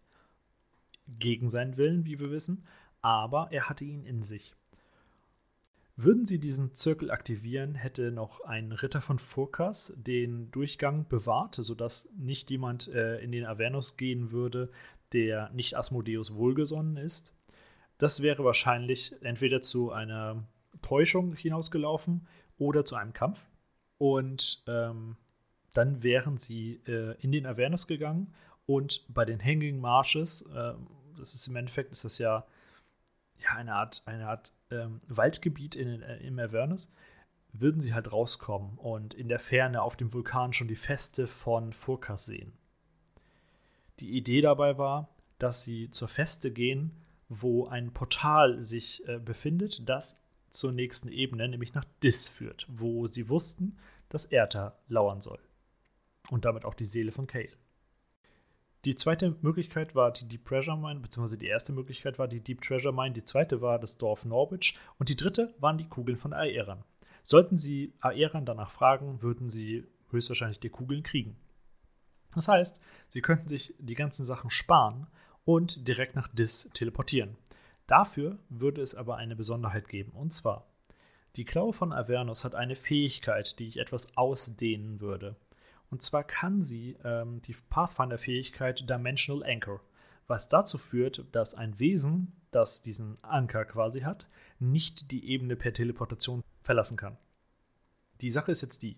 Gegen 1.18 1.48
seinen 1.48 1.76
Willen, 1.76 2.04
wie 2.06 2.18
wir 2.18 2.30
wissen, 2.30 2.66
aber 3.02 3.48
er 3.52 3.68
hatte 3.68 3.84
ihn 3.84 4.04
in 4.04 4.22
sich. 4.22 4.54
Würden 5.96 6.26
sie 6.26 6.40
diesen 6.40 6.74
Zirkel 6.74 7.12
aktivieren, 7.12 7.76
hätte 7.76 8.10
noch 8.10 8.40
ein 8.40 8.72
Ritter 8.72 9.00
von 9.00 9.20
Furkas 9.20 9.92
den 9.96 10.50
Durchgang 10.50 11.06
bewahrt, 11.06 11.54
sodass 11.54 12.08
nicht 12.16 12.50
jemand 12.50 12.88
äh, 12.88 13.18
in 13.18 13.30
den 13.30 13.46
Avernus 13.46 13.96
gehen 13.96 14.32
würde, 14.32 14.70
der 15.12 15.50
nicht 15.50 15.76
Asmodeus 15.76 16.34
wohlgesonnen 16.34 16.96
ist. 16.96 17.33
Das 17.98 18.22
wäre 18.22 18.44
wahrscheinlich 18.44 19.14
entweder 19.22 19.62
zu 19.62 19.92
einer 19.92 20.44
Täuschung 20.82 21.34
hinausgelaufen 21.34 22.26
oder 22.58 22.84
zu 22.84 22.96
einem 22.96 23.12
Kampf. 23.12 23.44
Und 23.98 24.62
ähm, 24.66 25.16
dann 25.72 26.02
wären 26.02 26.38
sie 26.38 26.80
äh, 26.86 27.16
in 27.20 27.32
den 27.32 27.46
Avernus 27.46 27.86
gegangen 27.86 28.32
und 28.66 29.04
bei 29.08 29.24
den 29.24 29.42
Hanging 29.42 29.80
Marshes, 29.80 30.42
äh, 30.54 30.74
das 31.18 31.34
ist 31.34 31.46
im 31.46 31.56
Endeffekt, 31.56 31.92
ist 31.92 32.04
das 32.04 32.18
ja, 32.18 32.46
ja 33.38 33.50
eine 33.56 33.74
Art, 33.74 34.02
eine 34.06 34.28
Art 34.28 34.52
ähm, 34.70 35.00
Waldgebiet 35.08 35.74
in, 35.74 36.02
äh, 36.02 36.16
im 36.18 36.38
Avernus, 36.38 36.90
würden 37.52 37.80
sie 37.80 37.94
halt 37.94 38.10
rauskommen 38.10 38.78
und 38.78 39.14
in 39.14 39.28
der 39.28 39.38
Ferne 39.38 39.82
auf 39.82 39.96
dem 39.96 40.12
Vulkan 40.12 40.52
schon 40.52 40.68
die 40.68 40.76
Feste 40.76 41.26
von 41.26 41.72
Furkas 41.72 42.26
sehen. 42.26 42.52
Die 44.00 44.16
Idee 44.16 44.40
dabei 44.40 44.76
war, 44.76 45.08
dass 45.38 45.62
sie 45.62 45.90
zur 45.90 46.08
Feste 46.08 46.50
gehen, 46.50 47.03
wo 47.28 47.66
ein 47.66 47.92
Portal 47.92 48.62
sich 48.62 49.06
äh, 49.08 49.18
befindet, 49.18 49.88
das 49.88 50.22
zur 50.50 50.72
nächsten 50.72 51.08
Ebene, 51.08 51.48
nämlich 51.48 51.74
nach 51.74 51.84
Dis 52.02 52.28
führt, 52.28 52.66
wo 52.68 53.06
sie 53.06 53.28
wussten, 53.28 53.76
dass 54.08 54.24
Erta 54.24 54.78
lauern 54.88 55.20
soll. 55.20 55.40
Und 56.30 56.44
damit 56.44 56.64
auch 56.64 56.74
die 56.74 56.84
Seele 56.84 57.12
von 57.12 57.26
Kale. 57.26 57.56
Die 58.84 58.94
zweite 58.96 59.36
Möglichkeit 59.40 59.94
war 59.94 60.12
die 60.12 60.28
Deep 60.28 60.44
Treasure 60.44 60.76
Mine, 60.76 61.00
beziehungsweise 61.00 61.38
die 61.38 61.46
erste 61.46 61.72
Möglichkeit 61.72 62.18
war 62.18 62.28
die 62.28 62.40
Deep 62.40 62.60
Treasure 62.60 62.92
Mine, 62.92 63.14
die 63.14 63.24
zweite 63.24 63.62
war 63.62 63.78
das 63.78 63.96
Dorf 63.96 64.26
Norwich 64.26 64.76
und 64.98 65.08
die 65.08 65.16
dritte 65.16 65.54
waren 65.58 65.78
die 65.78 65.88
Kugeln 65.88 66.18
von 66.18 66.34
Aeran. 66.34 66.84
Sollten 67.22 67.56
sie 67.56 67.94
Aeran 68.00 68.44
danach 68.44 68.70
fragen, 68.70 69.22
würden 69.22 69.48
sie 69.48 69.86
höchstwahrscheinlich 70.10 70.60
die 70.60 70.68
Kugeln 70.68 71.02
kriegen. 71.02 71.36
Das 72.34 72.48
heißt, 72.48 72.80
sie 73.08 73.22
könnten 73.22 73.48
sich 73.48 73.74
die 73.78 73.94
ganzen 73.94 74.26
Sachen 74.26 74.50
sparen 74.50 75.06
und 75.44 75.86
direkt 75.88 76.14
nach 76.16 76.28
Dis 76.28 76.70
teleportieren. 76.74 77.36
Dafür 77.86 78.38
würde 78.48 78.80
es 78.80 78.94
aber 78.94 79.16
eine 79.16 79.36
Besonderheit 79.36 79.88
geben, 79.88 80.12
und 80.12 80.32
zwar, 80.32 80.66
die 81.36 81.44
Klaue 81.44 81.72
von 81.72 81.92
Avernus 81.92 82.44
hat 82.44 82.54
eine 82.54 82.76
Fähigkeit, 82.76 83.58
die 83.58 83.66
ich 83.66 83.78
etwas 83.78 84.16
ausdehnen 84.16 85.00
würde. 85.00 85.36
Und 85.90 86.00
zwar 86.00 86.22
kann 86.22 86.62
sie 86.62 86.96
ähm, 87.04 87.42
die 87.42 87.56
Pathfinder-Fähigkeit 87.70 88.88
Dimensional 88.88 89.44
Anchor, 89.44 89.80
was 90.28 90.48
dazu 90.48 90.78
führt, 90.78 91.24
dass 91.32 91.54
ein 91.54 91.78
Wesen, 91.78 92.32
das 92.52 92.82
diesen 92.82 93.22
Anker 93.22 93.64
quasi 93.64 94.02
hat, 94.02 94.28
nicht 94.60 95.10
die 95.10 95.28
Ebene 95.28 95.56
per 95.56 95.72
Teleportation 95.72 96.42
verlassen 96.62 96.96
kann. 96.96 97.18
Die 98.20 98.30
Sache 98.30 98.52
ist 98.52 98.62
jetzt 98.62 98.82
die. 98.82 98.96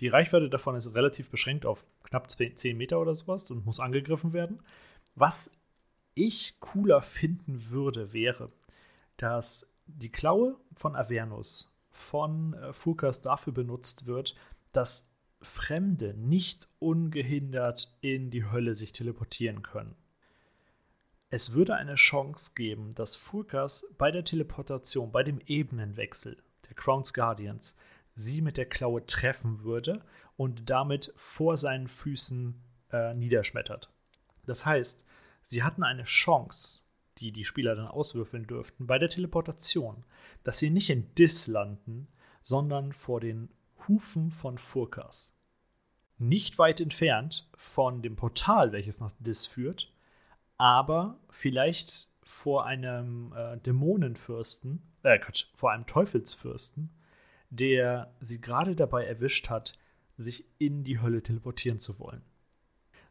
Die 0.00 0.08
Reichweite 0.08 0.48
davon 0.48 0.76
ist 0.76 0.94
relativ 0.94 1.30
beschränkt 1.30 1.66
auf 1.66 1.84
knapp 2.04 2.30
10 2.30 2.76
Meter 2.76 3.00
oder 3.00 3.14
sowas 3.14 3.50
und 3.50 3.66
muss 3.66 3.80
angegriffen 3.80 4.32
werden. 4.32 4.62
Was 5.14 5.52
ich 6.16 6.58
cooler 6.58 7.02
finden 7.02 7.68
würde, 7.70 8.12
wäre, 8.12 8.50
dass 9.16 9.70
die 9.86 10.10
Klaue 10.10 10.58
von 10.74 10.96
Avernus 10.96 11.72
von 11.90 12.54
äh, 12.54 12.72
Fulkas 12.72 13.22
dafür 13.22 13.52
benutzt 13.52 14.06
wird, 14.06 14.34
dass 14.72 15.12
Fremde 15.40 16.14
nicht 16.14 16.68
ungehindert 16.78 17.96
in 18.00 18.30
die 18.30 18.50
Hölle 18.50 18.74
sich 18.74 18.92
teleportieren 18.92 19.62
können. 19.62 19.94
Es 21.28 21.52
würde 21.52 21.74
eine 21.76 21.96
Chance 21.96 22.52
geben, 22.54 22.90
dass 22.94 23.16
Furkas 23.16 23.86
bei 23.98 24.10
der 24.10 24.24
Teleportation, 24.24 25.12
bei 25.12 25.22
dem 25.22 25.40
Ebenenwechsel 25.46 26.42
der 26.68 26.74
Crown's 26.74 27.12
Guardians, 27.12 27.76
sie 28.14 28.40
mit 28.40 28.56
der 28.56 28.66
Klaue 28.66 29.04
treffen 29.04 29.62
würde 29.62 30.02
und 30.36 30.70
damit 30.70 31.12
vor 31.16 31.56
seinen 31.56 31.88
Füßen 31.88 32.60
äh, 32.92 33.14
niederschmettert. 33.14 33.90
Das 34.46 34.64
heißt, 34.64 35.05
sie 35.46 35.62
hatten 35.62 35.82
eine 35.82 36.04
Chance, 36.04 36.80
die 37.18 37.32
die 37.32 37.44
Spieler 37.44 37.74
dann 37.74 37.86
auswürfeln 37.86 38.46
dürften, 38.46 38.86
bei 38.86 38.98
der 38.98 39.08
Teleportation, 39.08 40.04
dass 40.42 40.58
sie 40.58 40.70
nicht 40.70 40.90
in 40.90 41.14
Dis 41.14 41.46
landen, 41.46 42.08
sondern 42.42 42.92
vor 42.92 43.20
den 43.20 43.48
Hufen 43.88 44.32
von 44.32 44.58
Furkas. 44.58 45.32
Nicht 46.18 46.58
weit 46.58 46.80
entfernt 46.80 47.48
von 47.54 48.02
dem 48.02 48.16
Portal, 48.16 48.72
welches 48.72 49.00
nach 49.00 49.12
Dis 49.18 49.46
führt, 49.46 49.92
aber 50.58 51.20
vielleicht 51.30 52.08
vor 52.24 52.66
einem 52.66 53.32
äh, 53.34 53.56
Dämonenfürsten, 53.58 54.82
äh 55.02 55.18
Quatsch, 55.18 55.46
vor 55.54 55.70
einem 55.70 55.86
Teufelsfürsten, 55.86 56.90
der 57.50 58.12
sie 58.20 58.40
gerade 58.40 58.74
dabei 58.74 59.04
erwischt 59.04 59.48
hat, 59.48 59.78
sich 60.16 60.44
in 60.58 60.82
die 60.82 61.00
Hölle 61.00 61.22
teleportieren 61.22 61.78
zu 61.78 61.98
wollen. 61.98 62.22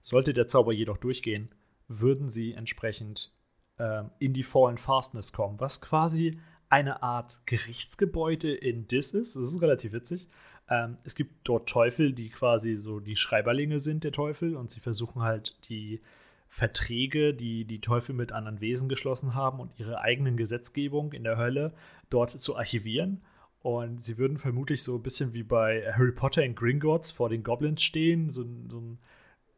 Sollte 0.02 0.34
der 0.34 0.48
Zauber 0.48 0.74
jedoch 0.74 0.98
durchgehen, 0.98 1.50
würden 1.88 2.30
sie 2.30 2.54
entsprechend 2.54 3.34
ähm, 3.80 4.12
in 4.20 4.34
die 4.34 4.44
Fallen 4.44 4.78
Fastness 4.78 5.34
kommen, 5.34 5.60
was 5.60 5.82
quasi 5.82 6.40
eine 6.70 7.04
Art 7.04 7.40
Gerichtsgebäude 7.46 8.54
in 8.54 8.88
Dis 8.88 9.12
ist. 9.12 9.36
Das 9.36 9.54
ist 9.54 9.62
relativ 9.62 9.94
witzig. 9.94 10.28
Ähm, 10.70 10.98
es 11.04 11.16
gibt 11.16 11.48
dort 11.48 11.70
Teufel, 11.70 12.14
die 12.14 12.30
quasi 12.30 12.76
so 12.76 13.00
die 13.00 13.16
Schreiberlinge 13.16 13.80
sind 13.80 14.04
der 14.04 14.12
Teufel 14.12 14.56
und 14.56 14.72
sie 14.72 14.80
versuchen 14.80 15.22
halt 15.22 15.58
die 15.70 16.02
Verträge, 16.48 17.34
die 17.34 17.66
die 17.66 17.82
Teufel 17.82 18.16
mit 18.16 18.32
anderen 18.32 18.62
Wesen 18.62 18.90
geschlossen 18.90 19.36
haben 19.36 19.60
und 19.60 19.78
ihre 19.78 20.02
eigenen 20.02 20.38
Gesetzgebung 20.38 21.12
in 21.14 21.24
der 21.24 21.38
Hölle 21.38 21.74
dort 22.10 22.40
zu 22.40 22.56
archivieren. 22.56 23.24
Und 23.62 24.04
sie 24.04 24.18
würden 24.18 24.38
vermutlich 24.38 24.84
so 24.84 24.96
ein 24.96 25.04
bisschen 25.04 25.34
wie 25.34 25.44
bei 25.44 25.92
Harry 25.92 26.12
Potter 26.12 26.44
in 26.44 26.56
Gringotts 26.56 27.12
vor 27.12 27.30
den 27.30 27.44
Goblins 27.44 27.82
stehen, 27.82 28.32
so, 28.32 28.46
so 28.70 28.80
ein 28.80 29.00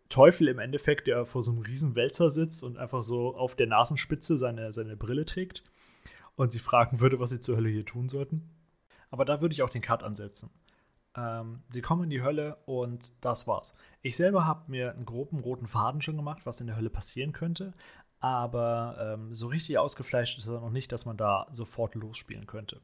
Teufel 0.10 0.48
im 0.48 0.60
Endeffekt, 0.60 1.08
der 1.08 1.26
vor 1.26 1.44
so 1.44 1.52
einem 1.52 1.62
riesen 1.62 1.96
Wälzer 1.96 2.30
sitzt 2.30 2.64
und 2.64 2.78
einfach 2.78 3.04
so 3.04 3.36
auf 3.36 3.56
der 3.56 3.68
Nasenspitze 3.68 4.38
seine, 4.38 4.72
seine 4.72 4.96
Brille 4.96 5.26
trägt 5.26 5.64
und 6.36 6.52
sie 6.52 6.60
fragen 6.60 7.00
würde, 7.00 7.20
was 7.20 7.32
sie 7.32 7.42
zur 7.42 7.58
Hölle 7.58 7.70
hier 7.70 7.86
tun 7.86 8.10
sollten. 8.10 8.50
Aber 9.10 9.26
da 9.26 9.42
würde 9.42 9.54
ich 9.54 9.62
auch 9.64 9.70
den 9.70 9.82
Cut 9.82 10.04
ansetzen. 10.04 10.50
Ähm, 11.16 11.64
sie 11.70 11.82
kommen 11.82 12.04
in 12.04 12.10
die 12.10 12.24
Hölle 12.24 12.58
und 12.66 13.14
das 13.24 13.48
war's. 13.48 13.78
Ich 14.02 14.16
selber 14.16 14.46
habe 14.46 14.72
mir 14.72 14.94
einen 14.94 15.06
groben 15.06 15.40
roten 15.40 15.68
Faden 15.68 16.02
schon 16.02 16.16
gemacht, 16.16 16.46
was 16.46 16.62
in 16.62 16.68
der 16.68 16.78
Hölle 16.78 16.90
passieren 16.90 17.34
könnte. 17.34 17.74
Aber 18.20 18.98
ähm, 19.00 19.34
so 19.36 19.48
richtig 19.48 19.78
ausgefleischt 19.78 20.38
ist 20.38 20.48
er 20.48 20.62
noch 20.62 20.72
nicht, 20.72 20.92
dass 20.92 21.06
man 21.06 21.18
da 21.18 21.48
sofort 21.52 21.96
losspielen 21.96 22.48
könnte. 22.48 22.82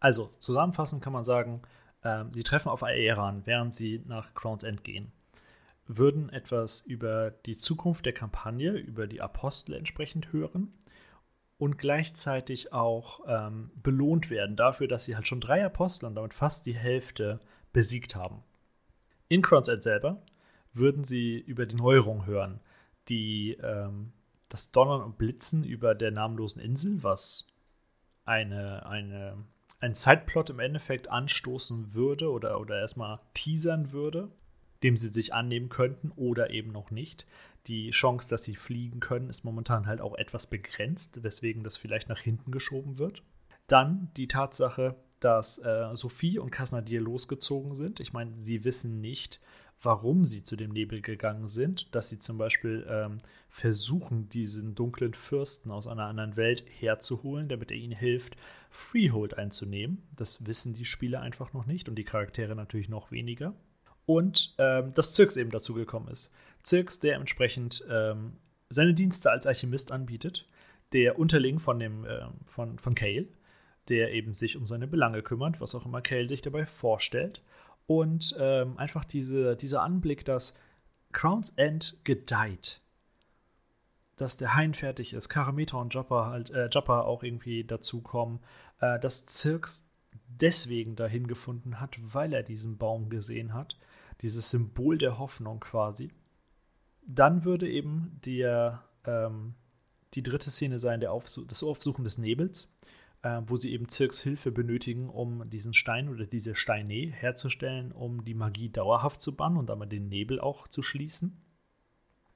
Also, 0.00 0.30
zusammenfassend 0.38 1.02
kann 1.02 1.12
man 1.12 1.24
sagen, 1.24 1.62
ähm, 2.02 2.32
sie 2.32 2.42
treffen 2.42 2.70
auf 2.70 2.82
Aeran, 2.82 3.42
während 3.44 3.74
sie 3.74 4.02
nach 4.06 4.34
Crown's 4.34 4.62
End 4.62 4.82
gehen 4.82 5.12
würden 5.86 6.30
etwas 6.30 6.80
über 6.80 7.30
die 7.30 7.58
Zukunft 7.58 8.06
der 8.06 8.12
Kampagne, 8.12 8.72
über 8.72 9.06
die 9.06 9.20
Apostel 9.20 9.74
entsprechend 9.74 10.32
hören 10.32 10.72
und 11.58 11.78
gleichzeitig 11.78 12.72
auch 12.72 13.20
ähm, 13.26 13.70
belohnt 13.82 14.30
werden 14.30 14.56
dafür, 14.56 14.88
dass 14.88 15.04
sie 15.04 15.14
halt 15.16 15.28
schon 15.28 15.40
drei 15.40 15.64
Apostel 15.64 16.06
und 16.06 16.14
damit 16.14 16.34
fast 16.34 16.66
die 16.66 16.74
Hälfte 16.74 17.40
besiegt 17.72 18.16
haben. 18.16 18.42
In 19.28 19.42
Crown's 19.42 19.70
selber 19.82 20.22
würden 20.72 21.04
sie 21.04 21.38
über 21.38 21.66
die 21.66 21.76
Neuerung 21.76 22.26
hören, 22.26 22.60
die 23.08 23.52
ähm, 23.62 24.12
das 24.48 24.70
Donnern 24.70 25.02
und 25.02 25.18
Blitzen 25.18 25.64
über 25.64 25.94
der 25.94 26.10
namenlosen 26.10 26.60
Insel, 26.60 27.02
was 27.02 27.46
eine, 28.24 28.86
eine, 28.86 29.36
ein 29.80 29.94
Sideplot 29.94 30.50
im 30.50 30.60
Endeffekt 30.60 31.08
anstoßen 31.08 31.94
würde 31.94 32.30
oder, 32.30 32.60
oder 32.60 32.80
erstmal 32.80 33.20
teasern 33.34 33.92
würde 33.92 34.30
dem 34.82 34.96
sie 34.96 35.08
sich 35.08 35.34
annehmen 35.34 35.68
könnten 35.68 36.10
oder 36.16 36.50
eben 36.50 36.72
noch 36.72 36.90
nicht. 36.90 37.26
Die 37.66 37.90
Chance, 37.90 38.28
dass 38.28 38.42
sie 38.42 38.56
fliegen 38.56 39.00
können, 39.00 39.28
ist 39.28 39.44
momentan 39.44 39.86
halt 39.86 40.00
auch 40.00 40.16
etwas 40.16 40.46
begrenzt, 40.46 41.22
weswegen 41.22 41.62
das 41.62 41.76
vielleicht 41.76 42.08
nach 42.08 42.20
hinten 42.20 42.50
geschoben 42.50 42.98
wird. 42.98 43.22
Dann 43.68 44.10
die 44.16 44.26
Tatsache, 44.26 44.96
dass 45.20 45.58
äh, 45.58 45.90
Sophie 45.94 46.38
und 46.38 46.50
Kasnadir 46.50 47.00
losgezogen 47.00 47.74
sind. 47.74 48.00
Ich 48.00 48.12
meine, 48.12 48.32
sie 48.38 48.64
wissen 48.64 49.00
nicht, 49.00 49.40
warum 49.80 50.24
sie 50.24 50.42
zu 50.42 50.56
dem 50.56 50.72
Nebel 50.72 51.00
gegangen 51.00 51.46
sind, 51.46 51.94
dass 51.94 52.08
sie 52.08 52.18
zum 52.18 52.38
Beispiel 52.38 52.84
ähm, 52.88 53.20
versuchen, 53.48 54.28
diesen 54.28 54.74
dunklen 54.74 55.14
Fürsten 55.14 55.70
aus 55.70 55.86
einer 55.86 56.06
anderen 56.06 56.36
Welt 56.36 56.64
herzuholen, 56.80 57.48
damit 57.48 57.70
er 57.70 57.76
ihnen 57.76 57.96
hilft, 57.96 58.36
Freehold 58.70 59.38
einzunehmen. 59.38 60.02
Das 60.16 60.46
wissen 60.46 60.74
die 60.74 60.84
Spieler 60.84 61.20
einfach 61.20 61.52
noch 61.52 61.66
nicht 61.66 61.88
und 61.88 61.94
die 61.94 62.04
Charaktere 62.04 62.56
natürlich 62.56 62.88
noch 62.88 63.12
weniger 63.12 63.54
und 64.06 64.54
ähm, 64.58 64.92
dass 64.94 65.12
Zirks 65.12 65.36
eben 65.36 65.50
dazugekommen 65.50 66.10
ist. 66.10 66.32
Zirks, 66.62 67.00
der 67.00 67.16
entsprechend 67.16 67.84
ähm, 67.90 68.34
seine 68.68 68.94
Dienste 68.94 69.30
als 69.30 69.46
Alchemist 69.46 69.92
anbietet, 69.92 70.46
der 70.92 71.18
Unterling 71.18 71.58
von 71.58 71.78
dem 71.78 72.04
äh, 72.04 72.26
von, 72.44 72.78
von 72.78 72.94
Kale, 72.94 73.28
der 73.88 74.12
eben 74.12 74.34
sich 74.34 74.56
um 74.56 74.66
seine 74.66 74.86
Belange 74.86 75.22
kümmert, 75.22 75.60
was 75.60 75.74
auch 75.74 75.86
immer 75.86 76.02
Kale 76.02 76.28
sich 76.28 76.42
dabei 76.42 76.66
vorstellt. 76.66 77.42
Und 77.86 78.36
ähm, 78.38 78.78
einfach 78.78 79.04
diese, 79.04 79.56
dieser 79.56 79.82
Anblick, 79.82 80.24
dass 80.24 80.56
Crown's 81.12 81.50
End 81.50 81.98
gedeiht. 82.04 82.80
Dass 84.16 84.36
der 84.36 84.54
Hain 84.54 84.74
fertig 84.74 85.14
ist, 85.14 85.28
Karametra 85.28 85.80
und 85.80 85.92
Joppa 85.92 86.26
halt, 86.26 86.50
äh, 86.50 86.66
Joppa 86.66 87.00
auch 87.00 87.22
irgendwie 87.22 87.64
dazukommen, 87.64 88.40
äh, 88.80 89.00
dass 89.00 89.26
Zirks 89.26 89.84
deswegen 90.28 90.94
dahin 90.96 91.26
gefunden 91.26 91.80
hat, 91.80 91.98
weil 92.00 92.32
er 92.32 92.42
diesen 92.42 92.78
Baum 92.78 93.10
gesehen 93.10 93.52
hat 93.52 93.76
dieses 94.22 94.50
Symbol 94.50 94.98
der 94.98 95.18
Hoffnung 95.18 95.60
quasi. 95.60 96.10
Dann 97.06 97.44
würde 97.44 97.68
eben 97.68 98.18
der, 98.24 98.84
ähm, 99.04 99.54
die 100.14 100.22
dritte 100.22 100.50
Szene 100.50 100.78
sein, 100.78 101.00
der 101.00 101.12
Aufsuch, 101.12 101.46
das 101.46 101.62
Aufsuchen 101.62 102.04
des 102.04 102.18
Nebels, 102.18 102.72
äh, 103.22 103.40
wo 103.46 103.56
sie 103.56 103.72
eben 103.72 103.88
Zirks 103.88 104.20
Hilfe 104.20 104.52
benötigen, 104.52 105.08
um 105.10 105.48
diesen 105.50 105.74
Stein 105.74 106.08
oder 106.08 106.26
diese 106.26 106.54
Steine 106.54 107.10
herzustellen, 107.10 107.92
um 107.92 108.24
die 108.24 108.34
Magie 108.34 108.68
dauerhaft 108.68 109.20
zu 109.20 109.34
bannen 109.34 109.56
und 109.56 109.68
damit 109.68 109.90
den 109.92 110.08
Nebel 110.08 110.40
auch 110.40 110.68
zu 110.68 110.82
schließen. 110.82 111.40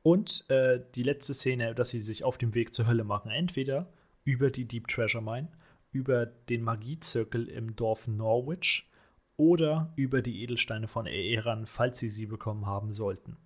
Und 0.02 0.48
äh, 0.50 0.80
die 0.94 1.02
letzte 1.02 1.34
Szene, 1.34 1.74
dass 1.74 1.90
sie 1.90 2.02
sich 2.02 2.22
auf 2.22 2.38
dem 2.38 2.54
Weg 2.54 2.74
zur 2.74 2.86
Hölle 2.86 3.04
machen, 3.04 3.30
entweder 3.30 3.92
über 4.24 4.50
die 4.50 4.66
Deep 4.66 4.86
Treasure 4.88 5.22
Mine, 5.22 5.48
über 5.90 6.26
den 6.26 6.62
Magiezirkel 6.62 7.48
im 7.48 7.74
Dorf 7.74 8.06
Norwich 8.06 8.88
oder 9.36 9.92
über 9.96 10.22
die 10.22 10.42
Edelsteine 10.42 10.88
von 10.88 11.06
Aeran, 11.06 11.66
falls 11.66 11.98
sie 11.98 12.08
sie 12.08 12.26
bekommen 12.26 12.66
haben 12.66 12.92
sollten. 12.92 13.36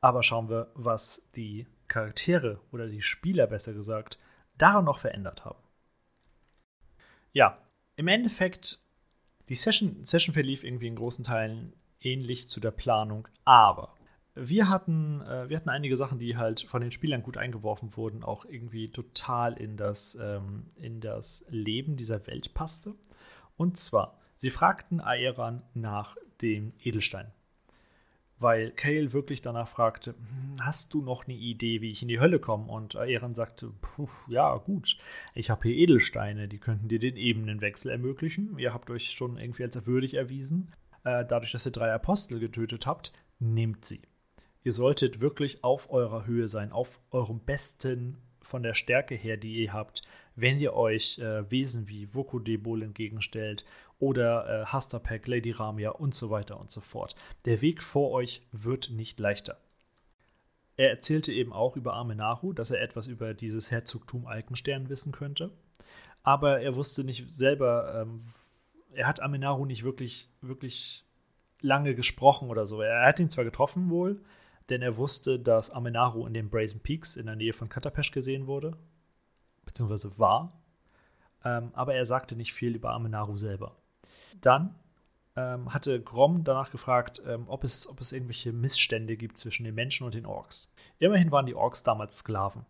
Aber 0.00 0.22
schauen 0.22 0.48
wir, 0.48 0.70
was 0.74 1.28
die 1.34 1.66
Charaktere 1.88 2.60
oder 2.70 2.88
die 2.88 3.02
Spieler 3.02 3.46
besser 3.46 3.72
gesagt 3.72 4.18
daran 4.56 4.84
noch 4.84 4.98
verändert 4.98 5.44
haben. 5.44 5.62
Ja, 7.32 7.58
im 7.96 8.08
Endeffekt, 8.08 8.80
die 9.48 9.54
Session, 9.54 10.04
Session 10.04 10.32
verlief 10.32 10.64
irgendwie 10.64 10.86
in 10.86 10.96
großen 10.96 11.24
Teilen 11.24 11.72
ähnlich 12.00 12.48
zu 12.48 12.60
der 12.60 12.70
Planung, 12.70 13.26
aber 13.44 13.94
wir 14.34 14.68
hatten, 14.68 15.20
äh, 15.22 15.48
wir 15.48 15.56
hatten 15.56 15.68
einige 15.68 15.96
Sachen, 15.96 16.18
die 16.18 16.36
halt 16.36 16.60
von 16.62 16.80
den 16.80 16.92
Spielern 16.92 17.22
gut 17.22 17.36
eingeworfen 17.36 17.96
wurden, 17.96 18.22
auch 18.22 18.44
irgendwie 18.44 18.90
total 18.90 19.54
in 19.54 19.76
das, 19.76 20.16
ähm, 20.20 20.70
in 20.76 21.00
das 21.00 21.44
Leben 21.48 21.96
dieser 21.96 22.24
Welt 22.26 22.54
passte. 22.54 22.94
Und 23.56 23.78
zwar 23.78 24.18
Sie 24.38 24.50
fragten 24.50 25.00
Aeran 25.00 25.64
nach 25.74 26.16
dem 26.42 26.72
Edelstein. 26.84 27.26
Weil 28.38 28.70
Kale 28.70 29.12
wirklich 29.12 29.42
danach 29.42 29.66
fragte, 29.66 30.12
hm, 30.12 30.64
hast 30.64 30.94
du 30.94 31.02
noch 31.02 31.26
eine 31.26 31.36
Idee, 31.36 31.80
wie 31.80 31.90
ich 31.90 32.02
in 32.02 32.08
die 32.08 32.20
Hölle 32.20 32.38
komme? 32.38 32.70
Und 32.70 32.94
Aeran 32.94 33.34
sagte, 33.34 33.72
ja 34.28 34.56
gut, 34.58 34.96
ich 35.34 35.50
habe 35.50 35.66
hier 35.66 35.76
Edelsteine, 35.76 36.46
die 36.46 36.58
könnten 36.58 36.86
dir 36.86 37.00
den 37.00 37.16
Ebenenwechsel 37.16 37.90
ermöglichen. 37.90 38.56
Ihr 38.60 38.72
habt 38.72 38.90
euch 38.90 39.10
schon 39.10 39.38
irgendwie 39.38 39.64
als 39.64 39.86
würdig 39.86 40.14
erwiesen. 40.14 40.72
Äh, 41.02 41.24
dadurch, 41.24 41.50
dass 41.50 41.66
ihr 41.66 41.72
drei 41.72 41.92
Apostel 41.92 42.38
getötet 42.38 42.86
habt, 42.86 43.12
nehmt 43.40 43.84
sie. 43.84 44.02
Ihr 44.62 44.72
solltet 44.72 45.18
wirklich 45.20 45.64
auf 45.64 45.90
eurer 45.90 46.26
Höhe 46.26 46.46
sein, 46.46 46.70
auf 46.70 47.00
eurem 47.10 47.40
besten 47.40 48.18
von 48.40 48.62
der 48.62 48.74
Stärke 48.74 49.16
her, 49.16 49.36
die 49.36 49.64
ihr 49.64 49.72
habt, 49.72 50.02
wenn 50.36 50.60
ihr 50.60 50.74
euch 50.74 51.18
äh, 51.18 51.50
Wesen 51.50 51.88
wie 51.88 52.14
Vokodebol 52.14 52.82
entgegenstellt 52.82 53.64
oder 53.98 54.62
äh, 54.62 54.66
Hastapek, 54.66 55.26
Lady 55.26 55.50
Ramia 55.50 55.90
und 55.90 56.14
so 56.14 56.30
weiter 56.30 56.60
und 56.60 56.70
so 56.70 56.80
fort. 56.80 57.16
Der 57.44 57.60
Weg 57.60 57.82
vor 57.82 58.10
euch 58.12 58.42
wird 58.52 58.90
nicht 58.90 59.18
leichter. 59.18 59.58
Er 60.76 60.90
erzählte 60.90 61.32
eben 61.32 61.52
auch 61.52 61.76
über 61.76 61.94
Amenaru, 61.94 62.52
dass 62.52 62.70
er 62.70 62.80
etwas 62.80 63.08
über 63.08 63.34
dieses 63.34 63.70
Herzogtum 63.70 64.26
Alkenstern 64.26 64.88
wissen 64.88 65.10
könnte. 65.10 65.50
Aber 66.22 66.60
er 66.60 66.76
wusste 66.76 67.02
nicht 67.02 67.34
selber, 67.34 68.02
ähm, 68.02 68.20
er 68.92 69.08
hat 69.08 69.20
Amenaru 69.20 69.66
nicht 69.66 69.82
wirklich, 69.82 70.28
wirklich 70.40 71.04
lange 71.60 71.96
gesprochen 71.96 72.48
oder 72.48 72.66
so. 72.66 72.80
Er 72.80 73.06
hat 73.06 73.18
ihn 73.18 73.30
zwar 73.30 73.44
getroffen 73.44 73.90
wohl, 73.90 74.20
denn 74.70 74.82
er 74.82 74.96
wusste, 74.96 75.40
dass 75.40 75.70
Amenaru 75.70 76.26
in 76.26 76.34
den 76.34 76.48
Brazen 76.48 76.80
Peaks 76.80 77.16
in 77.16 77.26
der 77.26 77.36
Nähe 77.36 77.52
von 77.52 77.68
Katapesh 77.68 78.12
gesehen 78.12 78.46
wurde, 78.46 78.76
beziehungsweise 79.64 80.16
war. 80.18 80.60
Ähm, 81.44 81.70
aber 81.72 81.94
er 81.94 82.06
sagte 82.06 82.36
nicht 82.36 82.52
viel 82.52 82.76
über 82.76 82.92
Amenaru 82.92 83.36
selber. 83.36 83.74
Dann 84.40 84.74
ähm, 85.36 85.72
hatte 85.72 86.00
Grom 86.00 86.44
danach 86.44 86.70
gefragt, 86.70 87.22
ähm, 87.26 87.44
ob, 87.46 87.64
es, 87.64 87.88
ob 87.88 88.00
es 88.00 88.12
irgendwelche 88.12 88.52
Missstände 88.52 89.16
gibt 89.16 89.38
zwischen 89.38 89.64
den 89.64 89.74
Menschen 89.74 90.04
und 90.04 90.14
den 90.14 90.26
Orks. 90.26 90.72
Immerhin 90.98 91.30
waren 91.30 91.46
die 91.46 91.54
Orks 91.54 91.82
damals 91.82 92.18
Sklaven. 92.18 92.66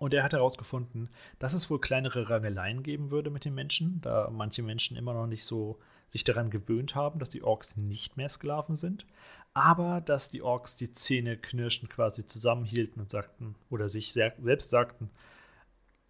Und 0.00 0.12
er 0.12 0.24
hat 0.24 0.32
herausgefunden, 0.32 1.08
dass 1.38 1.54
es 1.54 1.70
wohl 1.70 1.80
kleinere 1.80 2.28
Rangeleien 2.28 2.82
geben 2.82 3.10
würde 3.10 3.30
mit 3.30 3.44
den 3.44 3.54
Menschen, 3.54 4.00
da 4.02 4.28
manche 4.30 4.62
Menschen 4.62 4.96
immer 4.96 5.14
noch 5.14 5.26
nicht 5.26 5.44
so 5.44 5.78
sich 6.08 6.24
daran 6.24 6.50
gewöhnt 6.50 6.94
haben, 6.94 7.20
dass 7.20 7.30
die 7.30 7.42
Orks 7.42 7.76
nicht 7.76 8.16
mehr 8.16 8.28
Sklaven 8.28 8.76
sind, 8.76 9.06
aber 9.54 10.00
dass 10.00 10.30
die 10.30 10.42
Orks 10.42 10.76
die 10.76 10.92
Zähne 10.92 11.36
knirschend 11.36 11.90
quasi 11.90 12.26
zusammenhielten 12.26 13.00
und 13.00 13.10
sagten 13.10 13.54
oder 13.70 13.88
sich 13.88 14.12
selbst 14.12 14.70
sagten, 14.70 15.10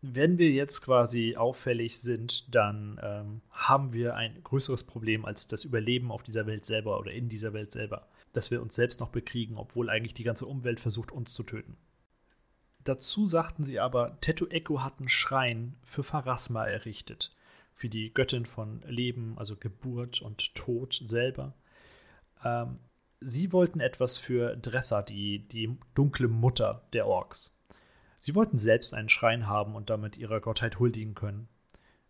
wenn 0.07 0.37
wir 0.37 0.51
jetzt 0.51 0.83
quasi 0.83 1.35
auffällig 1.37 1.99
sind, 1.99 2.55
dann 2.55 3.01
ähm, 3.03 3.41
haben 3.51 3.95
wir 3.95 4.15
ein 4.15 4.43
größeres 4.43 4.85
Problem 4.85 5.25
als 5.25 5.47
das 5.49 5.65
Überleben 5.65 6.13
auf 6.13 6.23
dieser 6.23 6.47
Welt 6.47 6.67
selber 6.67 6.99
oder 6.99 7.11
in 7.13 7.31
dieser 7.31 7.55
Welt 7.55 7.73
selber. 7.73 8.07
Dass 8.35 8.51
wir 8.51 8.61
uns 8.61 8.75
selbst 8.75 9.01
noch 9.01 9.09
bekriegen, 9.09 9.57
obwohl 9.57 9.89
eigentlich 9.89 10.13
die 10.13 10.25
ganze 10.25 10.47
Umwelt 10.47 10.79
versucht, 10.79 11.11
uns 11.11 11.33
zu 11.33 11.43
töten. 11.43 11.79
Dazu 12.83 13.25
sagten 13.25 13.65
sie 13.65 13.81
aber, 13.81 14.19
Tetu 14.21 14.47
Echo 14.49 14.83
hat 14.83 14.99
einen 14.99 15.09
Schrein 15.09 15.75
für 15.83 16.03
Pharasma 16.03 16.67
errichtet. 16.67 17.35
Für 17.73 17.89
die 17.89 18.13
Göttin 18.13 18.45
von 18.45 18.83
Leben, 18.87 19.39
also 19.39 19.57
Geburt 19.57 20.21
und 20.21 20.55
Tod 20.55 21.03
selber. 21.07 21.55
Ähm, 22.45 22.79
sie 23.21 23.53
wollten 23.53 23.81
etwas 23.81 24.19
für 24.19 24.55
Dretha, 24.57 25.01
die, 25.01 25.49
die 25.49 25.79
dunkle 25.95 26.29
Mutter 26.29 26.87
der 26.93 27.07
Orks. 27.07 27.54
Sie 28.25 28.35
wollten 28.35 28.57
selbst 28.57 28.95
einen 28.95 29.11
Schrein 29.11 29.49
haben 29.49 29.75
und 29.75 29.91
damit 29.91 30.17
ihrer 30.17 30.41
Gottheit 30.41 30.79
huldigen 30.79 31.15
können, 31.15 31.47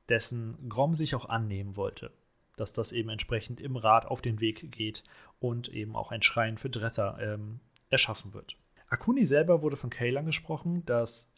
dessen 0.08 0.68
Grom 0.68 0.94
sich 0.94 1.16
auch 1.16 1.28
annehmen 1.28 1.74
wollte, 1.74 2.12
dass 2.54 2.72
das 2.72 2.92
eben 2.92 3.08
entsprechend 3.08 3.60
im 3.60 3.74
Rat 3.74 4.06
auf 4.06 4.22
den 4.22 4.38
Weg 4.38 4.70
geht 4.70 5.02
und 5.40 5.66
eben 5.66 5.96
auch 5.96 6.12
ein 6.12 6.22
Schrein 6.22 6.56
für 6.56 6.70
Dretha 6.70 7.18
ähm, 7.18 7.58
erschaffen 7.90 8.32
wird. 8.32 8.56
Akuni 8.86 9.26
selber 9.26 9.60
wurde 9.60 9.76
von 9.76 9.90
Kale 9.90 10.20
angesprochen, 10.20 10.86
dass 10.86 11.32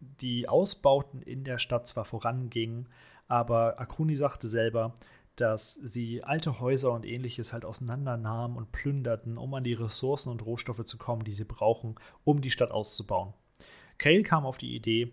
die 0.00 0.50
Ausbauten 0.50 1.22
in 1.22 1.44
der 1.44 1.58
Stadt 1.58 1.86
zwar 1.86 2.04
vorangingen, 2.04 2.90
aber 3.26 3.80
Akuni 3.80 4.16
sagte 4.16 4.48
selber, 4.48 4.98
dass 5.36 5.72
sie 5.72 6.22
alte 6.22 6.60
Häuser 6.60 6.92
und 6.92 7.06
ähnliches 7.06 7.54
halt 7.54 7.64
auseinandernahmen 7.64 8.58
und 8.58 8.70
plünderten, 8.70 9.38
um 9.38 9.54
an 9.54 9.64
die 9.64 9.72
Ressourcen 9.72 10.30
und 10.30 10.44
Rohstoffe 10.44 10.84
zu 10.84 10.98
kommen, 10.98 11.24
die 11.24 11.32
sie 11.32 11.46
brauchen, 11.46 11.94
um 12.24 12.42
die 12.42 12.50
Stadt 12.50 12.70
auszubauen. 12.70 13.32
Cale 13.98 14.22
kam 14.22 14.46
auf 14.46 14.58
die 14.58 14.74
Idee, 14.74 15.12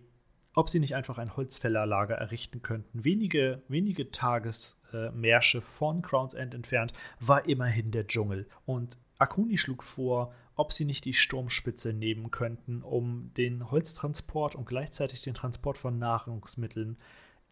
ob 0.54 0.70
sie 0.70 0.80
nicht 0.80 0.96
einfach 0.96 1.18
ein 1.18 1.36
Holzfällerlager 1.36 2.16
errichten 2.16 2.62
könnten. 2.62 3.04
Wenige, 3.04 3.64
wenige 3.68 4.12
Tagesmärsche 4.12 5.58
äh, 5.58 5.62
von 5.62 6.02
Crown's 6.02 6.34
End 6.34 6.54
entfernt 6.54 6.94
war 7.20 7.48
immerhin 7.48 7.92
der 7.92 8.08
Dschungel. 8.08 8.48
Und 8.66 8.98
Akuni 9.18 9.58
schlug 9.58 9.84
vor, 9.84 10.34
ob 10.56 10.72
sie 10.72 10.86
nicht 10.86 11.04
die 11.04 11.14
Sturmspitze 11.14 11.94
nehmen 11.94 12.32
könnten, 12.32 12.82
um 12.82 13.32
den 13.36 13.70
Holztransport 13.72 14.56
und 14.56 14.66
gleichzeitig 14.66 15.22
den 15.24 15.34
Transport 15.34 15.78
von 15.78 15.98
Nahrungsmitteln 16.00 16.98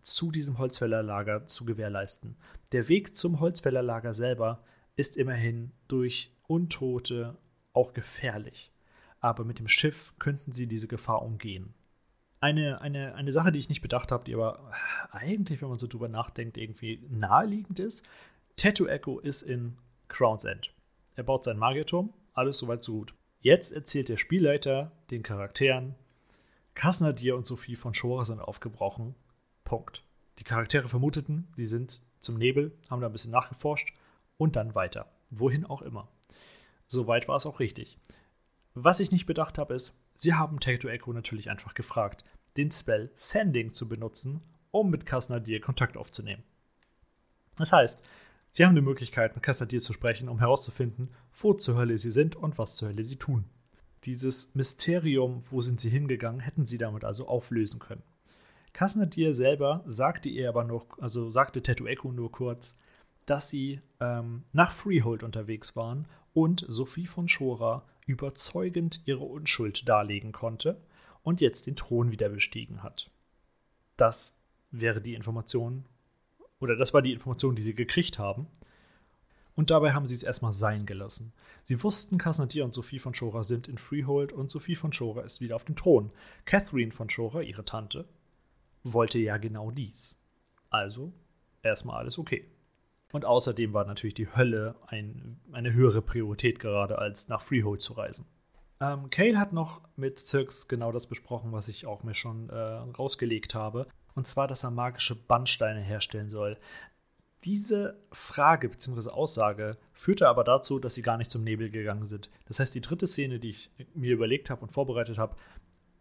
zu 0.01 0.31
diesem 0.31 0.57
Holzfällerlager 0.57 1.47
zu 1.47 1.65
gewährleisten. 1.65 2.37
Der 2.71 2.87
Weg 2.87 3.17
zum 3.17 3.39
Holzfällerlager 3.39 4.13
selber 4.13 4.63
ist 4.95 5.17
immerhin 5.17 5.71
durch 5.87 6.31
Untote 6.47 7.37
auch 7.73 7.93
gefährlich 7.93 8.72
aber 9.23 9.45
mit 9.45 9.59
dem 9.59 9.69
Schiff 9.69 10.13
könnten 10.19 10.51
sie 10.51 10.67
diese 10.67 10.89
Gefahr 10.89 11.21
umgehen. 11.21 11.73
Eine, 12.41 12.81
eine, 12.81 13.15
eine 13.15 13.31
Sache, 13.31 13.53
die 13.53 13.59
ich 13.59 13.69
nicht 13.69 13.81
bedacht 13.81 14.11
habe, 14.11 14.25
die 14.25 14.33
aber 14.33 14.69
eigentlich, 15.11 15.61
wenn 15.61 15.69
man 15.69 15.79
so 15.79 15.87
drüber 15.87 16.09
nachdenkt, 16.09 16.57
irgendwie 16.57 17.01
naheliegend 17.09 17.79
ist. 17.79 18.07
Tattoo 18.57 18.85
Echo 18.85 19.19
ist 19.19 19.41
in 19.41 19.77
Crown's 20.09 20.43
End. 20.43 20.73
Er 21.15 21.23
baut 21.23 21.45
seinen 21.45 21.59
Magierturm, 21.59 22.13
alles 22.33 22.57
soweit 22.57 22.83
so 22.83 22.91
gut. 22.91 23.13
Jetzt 23.39 23.71
erzählt 23.71 24.09
der 24.09 24.17
Spielleiter 24.17 24.91
den 25.09 25.23
Charakteren, 25.23 25.95
Kasnadir 26.73 27.37
und 27.37 27.45
Sophie 27.45 27.77
von 27.77 27.93
Shora 27.93 28.25
sind 28.25 28.41
aufgebrochen. 28.41 29.15
Punkt. 29.63 30.03
Die 30.39 30.43
Charaktere 30.43 30.89
vermuteten, 30.89 31.47
sie 31.55 31.65
sind 31.65 32.01
zum 32.19 32.37
Nebel, 32.37 32.73
haben 32.89 32.99
da 32.99 33.07
ein 33.07 33.13
bisschen 33.13 33.31
nachgeforscht 33.31 33.95
und 34.35 34.57
dann 34.57 34.75
weiter. 34.75 35.05
Wohin 35.29 35.65
auch 35.65 35.81
immer. 35.81 36.09
Soweit 36.87 37.29
war 37.29 37.37
es 37.37 37.45
auch 37.45 37.61
richtig. 37.61 37.97
Was 38.75 38.99
ich 38.99 39.11
nicht 39.11 39.27
bedacht 39.27 39.57
habe, 39.57 39.75
ist, 39.75 39.95
sie 40.15 40.33
haben 40.33 40.59
Take 40.59 40.89
Echo 40.91 41.13
natürlich 41.13 41.49
einfach 41.49 41.75
gefragt, 41.75 42.23
den 42.57 42.71
Spell 42.71 43.11
Sending 43.15 43.71
zu 43.71 43.87
benutzen, 43.87 44.41
um 44.71 44.89
mit 44.89 45.05
Kasnadir 45.05 45.61
Kontakt 45.61 45.95
aufzunehmen. 45.95 46.43
Das 47.55 47.71
heißt, 47.71 48.03
sie 48.49 48.65
haben 48.65 48.75
die 48.75 48.81
Möglichkeit, 48.81 49.35
mit 49.35 49.43
Kasnadir 49.43 49.79
zu 49.79 49.93
sprechen, 49.93 50.27
um 50.27 50.39
herauszufinden, 50.39 51.09
wo 51.39 51.53
zur 51.53 51.77
Hölle 51.77 51.97
sie 51.99 52.11
sind 52.11 52.35
und 52.35 52.57
was 52.57 52.75
zur 52.75 52.89
Hölle 52.89 53.03
sie 53.03 53.17
tun. 53.17 53.45
Dieses 54.05 54.53
Mysterium, 54.55 55.43
wo 55.51 55.61
sind 55.61 55.79
sie 55.79 55.89
hingegangen, 55.89 56.41
hätten 56.41 56.65
sie 56.65 56.79
damit 56.79 57.05
also 57.05 57.27
auflösen 57.27 57.79
können. 57.79 58.03
Kasnadir 58.73 59.35
selber 59.35 59.83
sagte 59.85 60.29
ihr 60.29 60.49
aber 60.49 60.63
noch, 60.63 60.97
also 60.99 61.29
sagte 61.29 61.61
Tetu 61.61 61.85
Echo 61.85 62.11
nur 62.11 62.31
kurz, 62.31 62.75
dass 63.27 63.49
sie 63.49 63.81
ähm, 63.99 64.43
nach 64.51 64.71
Freehold 64.71 65.23
unterwegs 65.23 65.75
waren 65.75 66.07
und 66.33 66.65
Sophie 66.67 67.07
von 67.07 67.27
Schora 67.27 67.85
überzeugend 68.05 69.01
ihre 69.05 69.23
Unschuld 69.23 69.87
darlegen 69.87 70.31
konnte 70.31 70.81
und 71.23 71.41
jetzt 71.41 71.67
den 71.67 71.75
Thron 71.75 72.11
wieder 72.11 72.29
bestiegen 72.29 72.83
hat. 72.83 73.09
Das 73.97 74.37
wäre 74.71 75.01
die 75.01 75.13
Information, 75.13 75.85
oder 76.59 76.75
das 76.75 76.93
war 76.93 77.01
die 77.01 77.13
Information, 77.13 77.55
die 77.55 77.61
sie 77.61 77.75
gekriegt 77.75 78.19
haben. 78.19 78.47
Und 79.55 79.69
dabei 79.69 79.93
haben 79.93 80.07
sie 80.07 80.15
es 80.15 80.23
erstmal 80.23 80.51
sein 80.51 80.85
gelassen. 80.87 81.31
Sie 81.61 81.83
wussten, 81.83 82.17
Kasnadir 82.17 82.65
und 82.65 82.73
Sophie 82.73 82.97
von 82.97 83.13
Schora 83.13 83.43
sind 83.43 83.67
in 83.67 83.77
Freehold 83.77 84.33
und 84.33 84.49
Sophie 84.49 84.75
von 84.75 84.91
Schora 84.91 85.21
ist 85.21 85.41
wieder 85.41 85.55
auf 85.55 85.63
dem 85.63 85.75
Thron. 85.75 86.11
Catherine 86.45 86.91
von 86.91 87.09
Schora, 87.09 87.41
ihre 87.41 87.63
Tante, 87.63 88.07
wollte 88.83 89.19
ja 89.19 89.37
genau 89.37 89.69
dies. 89.69 90.15
Also 90.71 91.13
erstmal 91.61 91.97
alles 91.97 92.17
okay. 92.17 92.49
Und 93.13 93.25
außerdem 93.25 93.73
war 93.73 93.85
natürlich 93.85 94.15
die 94.15 94.35
Hölle 94.35 94.75
ein, 94.87 95.39
eine 95.51 95.71
höhere 95.71 96.01
Priorität 96.01 96.59
gerade, 96.59 96.97
als 96.97 97.27
nach 97.27 97.43
Freehold 97.43 97.79
zu 97.79 97.93
reisen. 97.93 98.25
Ähm, 98.81 99.11
Cale 99.11 99.37
hat 99.37 99.53
noch 99.53 99.81
mit 99.95 100.17
Zirks 100.17 100.67
genau 100.67 100.91
das 100.91 101.05
besprochen, 101.05 101.51
was 101.51 101.67
ich 101.67 101.85
auch 101.85 102.01
mir 102.01 102.15
schon 102.15 102.49
äh, 102.49 102.55
rausgelegt 102.57 103.53
habe. 103.53 103.87
Und 104.15 104.25
zwar, 104.25 104.47
dass 104.47 104.63
er 104.63 104.71
magische 104.71 105.15
Bandsteine 105.15 105.79
herstellen 105.79 106.31
soll. 106.31 106.57
Diese 107.43 107.99
Frage 108.11 108.67
bzw. 108.67 109.11
Aussage 109.11 109.77
führte 109.93 110.27
aber 110.27 110.43
dazu, 110.43 110.79
dass 110.79 110.95
sie 110.95 111.03
gar 111.03 111.17
nicht 111.17 111.29
zum 111.29 111.43
Nebel 111.43 111.69
gegangen 111.69 112.07
sind. 112.07 112.31
Das 112.47 112.59
heißt, 112.59 112.73
die 112.73 112.81
dritte 112.81 113.05
Szene, 113.05 113.39
die 113.39 113.51
ich 113.51 113.69
mir 113.93 114.13
überlegt 114.13 114.49
habe 114.49 114.63
und 114.63 114.71
vorbereitet 114.71 115.19
habe, 115.19 115.35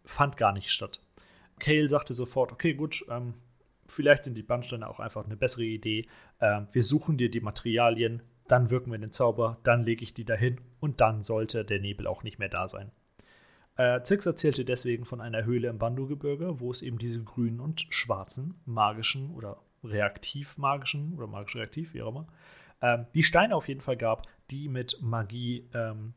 fand 0.06 0.38
gar 0.38 0.54
nicht 0.54 0.70
statt. 0.70 0.98
Cale 1.58 1.88
sagte 1.88 2.14
sofort, 2.14 2.52
okay, 2.52 2.72
gut, 2.72 3.04
ähm, 3.10 3.34
vielleicht 3.92 4.24
sind 4.24 4.36
die 4.36 4.42
Bandsteine 4.42 4.88
auch 4.88 5.00
einfach 5.00 5.24
eine 5.24 5.36
bessere 5.36 5.64
Idee. 5.64 6.06
Äh, 6.38 6.62
wir 6.72 6.82
suchen 6.82 7.18
dir 7.18 7.30
die 7.30 7.40
Materialien, 7.40 8.22
dann 8.48 8.70
wirken 8.70 8.90
wir 8.90 8.98
den 8.98 9.12
Zauber, 9.12 9.58
dann 9.62 9.82
lege 9.82 10.02
ich 10.02 10.14
die 10.14 10.24
dahin 10.24 10.60
und 10.80 11.00
dann 11.00 11.22
sollte 11.22 11.64
der 11.64 11.80
Nebel 11.80 12.06
auch 12.06 12.22
nicht 12.22 12.38
mehr 12.38 12.48
da 12.48 12.68
sein. 12.68 12.90
Äh, 13.76 14.02
Zix 14.02 14.26
erzählte 14.26 14.64
deswegen 14.64 15.04
von 15.04 15.20
einer 15.20 15.44
Höhle 15.44 15.68
im 15.68 15.78
Bandu-Gebirge, 15.78 16.60
wo 16.60 16.70
es 16.70 16.82
eben 16.82 16.98
diese 16.98 17.22
grünen 17.22 17.60
und 17.60 17.86
schwarzen 17.90 18.60
magischen 18.66 19.30
oder 19.30 19.58
reaktiv-magischen 19.84 21.14
oder 21.14 21.26
magisch-reaktiv, 21.26 21.94
wie 21.94 22.02
auch 22.02 22.10
immer, 22.10 22.26
ähm, 22.82 23.06
die 23.14 23.22
Steine 23.22 23.56
auf 23.56 23.68
jeden 23.68 23.80
Fall 23.80 23.96
gab, 23.96 24.26
die 24.50 24.68
mit 24.68 24.98
Magie 25.00 25.68
ähm, 25.72 26.14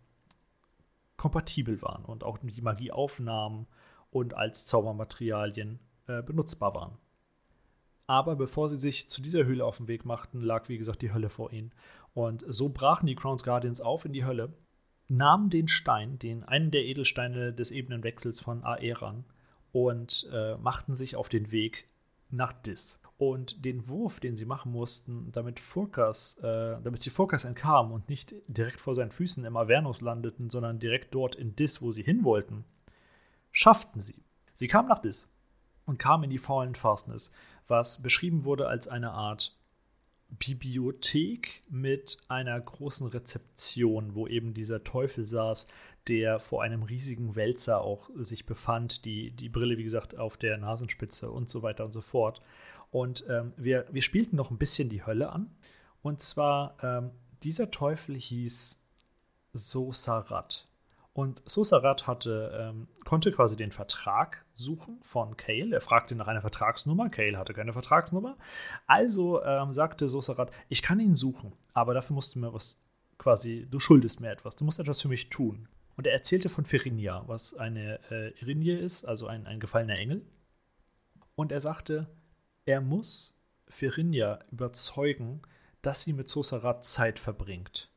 kompatibel 1.16 1.82
waren 1.82 2.04
und 2.04 2.24
auch 2.24 2.38
die 2.40 2.62
Magie 2.62 2.92
aufnahmen 2.92 3.68
und 4.12 4.34
als 4.34 4.66
Zaubermaterialien 4.66 5.80
äh, 6.08 6.22
benutzbar 6.22 6.76
waren. 6.76 6.98
Aber 8.08 8.36
bevor 8.36 8.70
sie 8.70 8.78
sich 8.78 9.10
zu 9.10 9.22
dieser 9.22 9.46
Höhle 9.46 9.66
auf 9.66 9.78
den 9.78 9.88
Weg 9.88 10.06
machten, 10.06 10.42
lag 10.42 10.70
wie 10.70 10.78
gesagt 10.78 11.02
die 11.02 11.14
Hölle 11.14 11.30
vor 11.30 11.52
ihnen. 11.52 11.72
Und 12.14 12.46
so 12.48 12.70
brachen 12.70 13.08
die 13.08 13.16
Crowns 13.16 13.44
Guardians 13.44 13.82
auf 13.82 14.06
in 14.06 14.14
die 14.14 14.26
Hölle, 14.26 14.54
nahmen 15.08 15.50
den 15.50 15.68
Stein, 15.68 16.20
den 16.20 16.44
einen 16.44 16.72
der 16.72 16.86
Edelsteine 16.86 17.54
des 17.54 17.72
Ebenenwechsels 17.72 18.42
von 18.42 18.64
Aeran, 18.64 19.26
und 19.72 20.30
äh, 20.32 20.56
machten 20.56 20.94
sich 20.94 21.18
auf 21.18 21.28
den 21.28 21.52
Weg 21.52 21.90
nach 22.30 22.54
Dis. 22.54 23.02
Und 23.18 23.66
den 23.66 23.88
Wurf, 23.88 24.22
den 24.22 24.38
sie 24.38 24.46
machen 24.46 24.72
mussten, 24.72 25.32
damit 25.34 25.60
Furkas, 25.60 26.38
äh, 26.38 26.78
damit 26.82 27.02
sie 27.02 27.10
Furkas 27.10 27.44
entkamen 27.44 27.92
und 27.92 28.08
nicht 28.08 28.34
direkt 28.48 28.80
vor 28.80 28.96
seinen 28.96 29.12
Füßen 29.12 29.44
im 29.44 29.58
Avernus 29.58 30.00
landeten, 30.00 30.50
sondern 30.50 30.80
direkt 30.80 31.14
dort 31.14 31.36
in 31.36 31.56
Dis, 31.56 31.82
wo 31.82 31.92
sie 31.92 32.04
hin 32.04 32.24
wollten, 32.24 32.64
schafften 33.52 34.00
sie. 34.00 34.24
Sie 34.54 34.68
kamen 34.68 34.88
nach 34.88 35.00
Dis 35.00 35.34
und 35.86 35.98
kamen 35.98 36.26
in 36.26 36.30
die 36.30 36.40
Fallen 36.40 36.76
Fastness, 36.76 37.32
was 37.68 38.02
beschrieben 38.02 38.44
wurde 38.46 38.68
als 38.68 38.88
eine 38.88 39.12
Art 39.12 39.56
Bibliothek 40.30 41.64
mit 41.70 42.18
einer 42.28 42.60
großen 42.60 43.08
Rezeption, 43.08 44.16
wo 44.16 44.28
eben 44.28 44.54
dieser 44.54 44.84
Teufel 44.84 45.26
saß, 45.26 45.68
der 46.08 46.40
vor 46.40 46.62
einem 46.62 46.84
riesigen 46.84 47.36
Wälzer 47.36 47.82
auch 47.82 48.10
sich 48.16 48.46
befand, 48.46 49.06
die, 49.06 49.32
die 49.32 49.50
Brille, 49.50 49.78
wie 49.78 49.84
gesagt, 49.84 50.18
auf 50.18 50.38
der 50.38 50.58
Nasenspitze 50.58 51.32
und 51.32 51.50
so 51.50 51.64
weiter 51.64 51.86
und 51.86 51.94
so 51.94 52.02
fort. 52.02 52.42
Und 52.92 53.26
ähm, 53.30 53.54
wir, 53.58 53.86
wir 53.92 54.02
spielten 54.02 54.36
noch 54.36 54.52
ein 54.52 54.58
bisschen 54.58 54.90
die 54.90 55.06
Hölle 55.06 55.32
an. 55.32 55.50
Und 56.02 56.22
zwar, 56.22 56.78
ähm, 56.84 57.12
dieser 57.44 57.72
Teufel 57.72 58.16
hieß 58.16 58.84
Sosarat. 59.54 60.68
Und 61.16 61.42
Sosarat 61.46 62.08
hatte, 62.08 62.52
ähm, 62.60 62.90
konnte 63.06 63.32
quasi 63.32 63.56
den 63.56 63.72
Vertrag 63.72 64.44
suchen 64.54 65.00
von 65.02 65.38
Kale. 65.38 65.74
Er 65.74 65.80
fragte 65.80 66.14
nach 66.14 66.28
einer 66.28 66.42
Vertragsnummer. 66.42 67.10
Kale 67.10 67.38
hatte 67.38 67.54
keine 67.54 67.72
Vertragsnummer. 67.72 68.38
Also 68.86 69.42
ähm, 69.42 69.72
sagte 69.72 70.10
Sosarat, 70.10 70.52
ich 70.68 70.82
kann 70.82 71.00
ihn 71.00 71.16
suchen, 71.16 71.54
aber 71.74 71.94
dafür 71.94 72.16
musst 72.16 72.36
du 72.36 72.40
mir 72.40 72.54
was 72.54 72.84
quasi, 73.18 73.66
du 73.72 73.80
schuldest 73.80 74.20
mir 74.20 74.30
etwas. 74.30 74.58
Du 74.58 74.66
musst 74.66 74.78
etwas 74.78 75.02
für 75.02 75.08
mich 75.08 75.30
tun. 75.30 75.70
Und 75.96 76.06
er 76.06 76.12
erzählte 76.12 76.50
von 76.50 76.66
Ferinia, 76.66 77.24
was 77.28 77.54
eine 77.54 78.02
äh, 78.12 78.38
Irinie 78.42 78.78
ist, 78.78 79.06
also 79.06 79.28
ein, 79.28 79.48
ein 79.48 79.62
gefallener 79.62 79.98
Engel. 79.98 80.22
Und 81.36 81.54
er 81.54 81.62
sagte, 81.62 82.08
er 82.66 82.82
muss 82.82 83.42
Ferinja 83.70 84.40
überzeugen, 84.52 85.44
dass 85.82 86.02
sie 86.02 86.12
mit 86.12 86.28
Sosarat 86.28 86.84
Zeit 86.84 87.20
verbringt. 87.20 87.90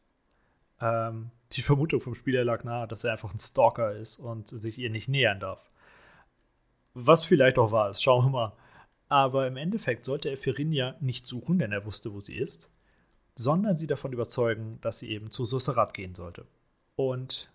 Ähm, 0.80 1.32
die 1.52 1.62
Vermutung 1.62 2.00
vom 2.00 2.14
Spieler 2.14 2.44
lag 2.44 2.64
nahe, 2.64 2.86
dass 2.86 3.04
er 3.04 3.12
einfach 3.12 3.32
ein 3.32 3.38
Stalker 3.38 3.92
ist 3.92 4.18
und 4.18 4.48
sich 4.48 4.78
ihr 4.78 4.90
nicht 4.90 5.08
nähern 5.08 5.40
darf. 5.40 5.70
Was 6.94 7.24
vielleicht 7.24 7.58
auch 7.58 7.72
wahr 7.72 7.90
ist, 7.90 8.02
schauen 8.02 8.26
wir 8.26 8.30
mal. 8.30 8.52
Aber 9.08 9.46
im 9.46 9.56
Endeffekt 9.56 10.04
sollte 10.04 10.28
er 10.28 10.36
Ferinja 10.36 10.96
nicht 11.00 11.26
suchen, 11.26 11.58
denn 11.58 11.72
er 11.72 11.86
wusste, 11.86 12.12
wo 12.12 12.20
sie 12.20 12.36
ist, 12.36 12.70
sondern 13.34 13.76
sie 13.76 13.86
davon 13.86 14.12
überzeugen, 14.12 14.78
dass 14.82 14.98
sie 14.98 15.10
eben 15.10 15.30
zu 15.30 15.44
Sosarat 15.44 15.94
gehen 15.94 16.14
sollte. 16.14 16.46
Und 16.96 17.50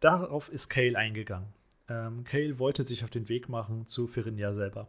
darauf 0.00 0.48
ist 0.48 0.68
Kale 0.70 0.96
eingegangen. 0.96 1.52
Ähm, 1.88 2.24
Kale 2.24 2.58
wollte 2.58 2.84
sich 2.84 3.04
auf 3.04 3.10
den 3.10 3.28
Weg 3.28 3.48
machen 3.48 3.86
zu 3.86 4.06
Ferinja 4.06 4.54
selber. 4.54 4.88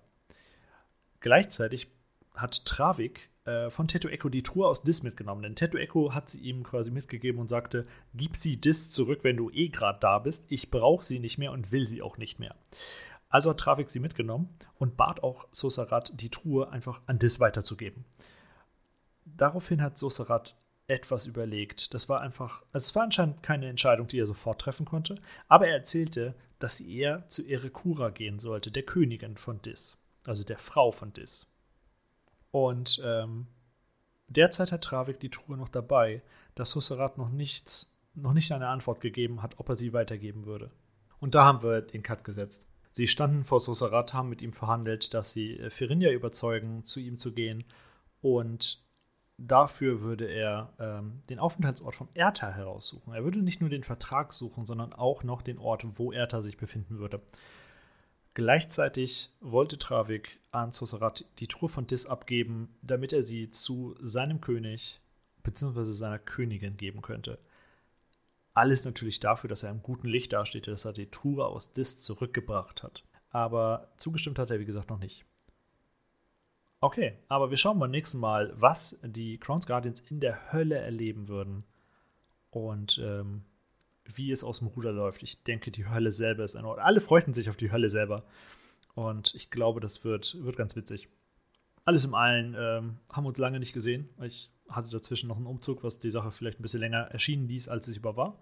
Gleichzeitig 1.20 1.88
hat 2.36 2.66
Travik 2.66 3.30
äh, 3.46 3.70
von 3.70 3.88
Teto 3.88 4.08
Echo 4.08 4.30
die 4.30 4.44
Truhe 4.44 4.68
aus 4.68 4.84
Dis 4.84 5.04
mitgenommen, 5.04 5.44
denn 5.44 5.56
Teto 5.56 5.78
Echo 5.78 6.14
hat 6.14 6.30
sie 6.30 6.40
ihm 6.40 6.64
quasi 6.64 6.92
mitgegeben 6.92 7.40
und 7.40 7.48
sagte: 7.48 7.86
Gib 8.14 8.36
sie 8.36 8.60
Dis 8.60 8.90
zurück, 8.90 9.20
wenn 9.24 9.38
du 9.38 9.50
eh 9.50 9.70
gerade 9.70 10.00
da 10.00 10.20
bist. 10.20 10.46
Ich 10.50 10.72
brauche 10.72 11.04
sie 11.04 11.20
nicht 11.20 11.38
mehr 11.38 11.52
und 11.52 11.72
will 11.72 11.88
sie 11.88 12.02
auch 12.02 12.18
nicht 12.18 12.40
mehr. 12.40 12.56
Also 13.30 13.52
hat 13.52 13.60
Travik 13.60 13.90
sie 13.90 14.00
mitgenommen 14.00 14.50
und 14.78 14.98
bat 14.98 15.24
auch 15.24 15.48
Sosarat, 15.52 16.20
die 16.20 16.30
Truhe 16.30 16.70
einfach 16.72 17.02
an 17.06 17.20
Dis 17.20 17.40
weiterzugeben. 17.40 18.06
Daraufhin 19.26 19.82
hat 19.82 19.98
Sosarat 19.98 20.56
etwas 20.88 21.28
überlegt. 21.28 21.94
Das 21.94 22.10
war 22.10 22.22
einfach, 22.22 22.64
also 22.74 22.86
es 22.86 22.96
war 22.96 23.04
anscheinend 23.04 23.44
keine 23.44 23.70
Entscheidung, 23.70 24.08
die 24.08 24.20
er 24.20 24.26
sofort 24.26 24.60
treffen 24.60 24.86
konnte, 24.86 25.16
aber 25.48 25.68
er 25.68 25.76
erzählte, 25.76 26.36
dass 26.58 26.78
sie 26.78 26.98
eher 26.98 27.28
zu 27.28 27.48
Erekura 27.48 28.10
gehen 28.10 28.40
sollte, 28.40 28.72
der 28.72 28.84
Königin 28.84 29.38
von 29.38 29.62
Dis, 29.62 29.98
also 30.26 30.44
der 30.44 30.58
Frau 30.58 30.92
von 30.92 31.14
Dis. 31.14 31.49
Und 32.52 33.02
ähm, 33.06 33.48
derzeit 34.28 34.72
hat 34.72 34.84
Travik 34.84 35.20
die 35.20 35.30
Truhe 35.30 35.58
noch 35.58 35.70
dabei, 35.70 36.22
dass 36.56 36.76
Husserat 36.76 37.18
noch 37.18 37.30
nicht, 37.30 37.88
noch 38.16 38.34
nicht 38.34 38.52
eine 38.52 38.68
Antwort 38.68 39.02
gegeben 39.02 39.42
hat, 39.42 39.60
ob 39.60 39.70
er 39.70 39.76
sie 39.76 39.94
weitergeben 39.94 40.46
würde. 40.46 40.72
Und 41.20 41.36
da 41.36 41.46
haben 41.46 41.64
wir 41.64 41.82
den 41.82 42.04
Cut 42.04 42.24
gesetzt. 42.24 42.66
Sie 42.92 43.08
standen 43.08 43.46
vor 43.46 43.60
Sosarat, 43.60 44.14
haben 44.14 44.30
mit 44.30 44.42
ihm 44.42 44.54
verhandelt, 44.54 45.14
dass 45.14 45.32
sie 45.32 45.58
äh, 45.60 45.70
Ferinja 45.70 46.12
überzeugen, 46.12 46.86
zu 46.86 47.00
ihm 47.00 47.18
zu 47.18 47.34
gehen. 47.34 47.64
Und 48.22 48.84
dafür 49.38 50.02
würde 50.02 50.26
er 50.26 50.74
ähm, 50.80 51.22
den 51.30 51.40
Aufenthaltsort 51.40 51.96
von 51.96 52.10
Erta 52.14 52.50
heraussuchen. 52.50 53.14
Er 53.14 53.24
würde 53.24 53.42
nicht 53.42 53.62
nur 53.62 53.70
den 53.70 53.84
Vertrag 53.84 54.34
suchen, 54.34 54.66
sondern 54.66 54.94
auch 54.94 55.24
noch 55.24 55.42
den 55.42 55.60
Ort, 55.60 55.86
wo 55.98 56.12
Erta 56.12 56.42
sich 56.42 56.58
befinden 56.58 57.00
würde. 57.00 57.22
Gleichzeitig 58.34 59.32
wollte 59.40 59.78
Travik 59.78 60.39
an 60.52 60.72
Zosarat 60.72 61.26
die 61.40 61.48
Truhe 61.48 61.70
von 61.70 61.88
Dis 61.88 62.06
abgeben, 62.06 62.76
damit 62.82 63.14
er 63.14 63.24
sie 63.24 63.50
zu 63.52 63.96
seinem 64.02 64.42
König 64.42 65.02
bzw. 65.44 65.84
seiner 65.84 66.20
Königin 66.20 66.78
geben 66.78 67.02
könnte. 67.02 67.40
Alles 68.54 68.84
natürlich 68.84 69.20
dafür, 69.20 69.48
dass 69.48 69.64
er 69.64 69.72
im 69.72 69.84
guten 69.84 70.08
Licht 70.08 70.34
dasteht, 70.34 70.68
dass 70.68 70.86
er 70.86 70.94
die 70.94 71.10
Truhe 71.10 71.46
aus 71.46 71.74
Dis 71.74 72.00
zurückgebracht 72.00 72.84
hat. 72.84 73.04
Aber 73.30 73.94
zugestimmt 73.98 74.40
hat 74.40 74.50
er, 74.50 74.60
wie 74.60 74.66
gesagt, 74.66 74.90
noch 74.90 75.00
nicht. 75.00 75.24
Okay, 76.82 77.18
aber 77.28 77.50
wir 77.50 77.58
schauen 77.58 77.78
beim 77.78 77.92
nächsten 77.92 78.20
Mal, 78.20 78.54
was 78.56 79.00
die 79.04 79.38
Crowns 79.38 79.68
Guardians 79.68 80.00
in 80.00 80.20
der 80.20 80.52
Hölle 80.52 80.78
erleben 80.78 81.28
würden. 81.28 81.64
Und 82.52 83.00
ähm, 83.04 83.44
wie 84.16 84.32
es 84.32 84.44
aus 84.44 84.60
dem 84.60 84.70
Ruder 84.70 84.92
läuft. 84.92 85.24
Ich 85.24 85.44
denke, 85.44 85.72
die 85.72 85.88
Hölle 85.88 86.12
selber 86.12 86.44
ist 86.44 86.56
ein 86.56 86.66
Ort. 86.66 86.80
Alle 86.80 87.02
freuten 87.02 87.34
sich 87.34 87.50
auf 87.50 87.58
die 87.58 87.72
Hölle 87.72 87.90
selber. 87.90 88.24
Und 89.08 89.34
ich 89.36 89.50
glaube, 89.50 89.80
das 89.80 90.04
wird, 90.04 90.38
wird 90.44 90.58
ganz 90.58 90.76
witzig. 90.76 91.08
Alles 91.86 92.06
im 92.06 92.14
Allen 92.14 92.56
ähm, 92.58 92.98
haben 93.12 93.24
wir 93.24 93.30
uns 93.30 93.38
lange 93.38 93.60
nicht 93.60 93.74
gesehen. 93.74 94.10
Ich 94.22 94.50
hatte 94.68 94.90
dazwischen 94.90 95.28
noch 95.28 95.38
einen 95.38 95.48
Umzug, 95.48 95.84
was 95.84 96.00
die 96.00 96.12
Sache 96.12 96.32
vielleicht 96.32 96.60
ein 96.60 96.64
bisschen 96.64 96.82
länger 96.82 97.04
erschienen 97.12 97.48
ließ, 97.48 97.70
als 97.70 97.88
es 97.88 97.98
über 97.98 98.16
war. 98.18 98.42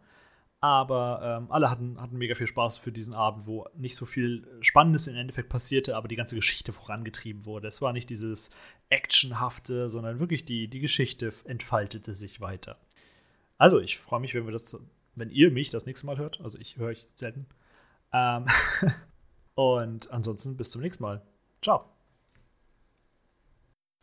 Aber 0.60 1.22
ähm, 1.24 1.51
alle 1.51 1.70
hatten, 1.70 2.01
hatten 2.01 2.18
mega 2.18 2.34
viel 2.34 2.47
Spaß 2.47 2.80
für 2.80 2.91
diesen 2.91 3.14
Abend, 3.14 3.45
wo 3.45 3.68
nicht 3.76 3.95
so 3.95 4.08
viel 4.08 4.47
Spannendes 4.62 5.05
im 5.05 5.16
Endeffekt 5.16 5.49
passierte, 5.49 5.95
aber 5.95 6.08
die 6.08 6.16
ganze 6.16 6.36
Geschichte 6.36 6.74
vorangetrieben 6.74 7.45
wurde. 7.45 7.68
Es 7.68 7.82
war 7.82 7.93
nicht 7.93 8.10
dieses 8.10 8.49
Actionhafte, 8.89 9.89
sondern 9.89 10.20
wirklich 10.20 10.45
die, 10.45 10.68
die 10.68 10.80
Geschichte 10.80 11.32
entfaltete 11.45 12.16
sich 12.16 12.41
weiter. 12.41 12.78
Also, 13.60 13.80
ich 13.80 13.97
freue 13.99 14.20
mich, 14.20 14.34
wenn 14.34 14.45
wir 14.45 14.51
das 14.51 14.76
wenn 15.18 15.30
ihr 15.30 15.51
mich 15.51 15.70
das 15.70 15.86
nächste 15.86 16.05
Mal 16.05 16.18
hört. 16.18 16.39
Also 16.41 16.58
ich 16.60 16.78
höre 16.78 16.89
euch 16.89 17.08
selten. 17.14 17.47
Ähm 18.14 18.45
und 19.58 20.10
ansonsten 20.12 20.55
bis 20.55 20.72
zum 20.72 20.82
nächsten 20.82 21.03
Mal. 21.03 21.22
Ciao. 21.64 21.84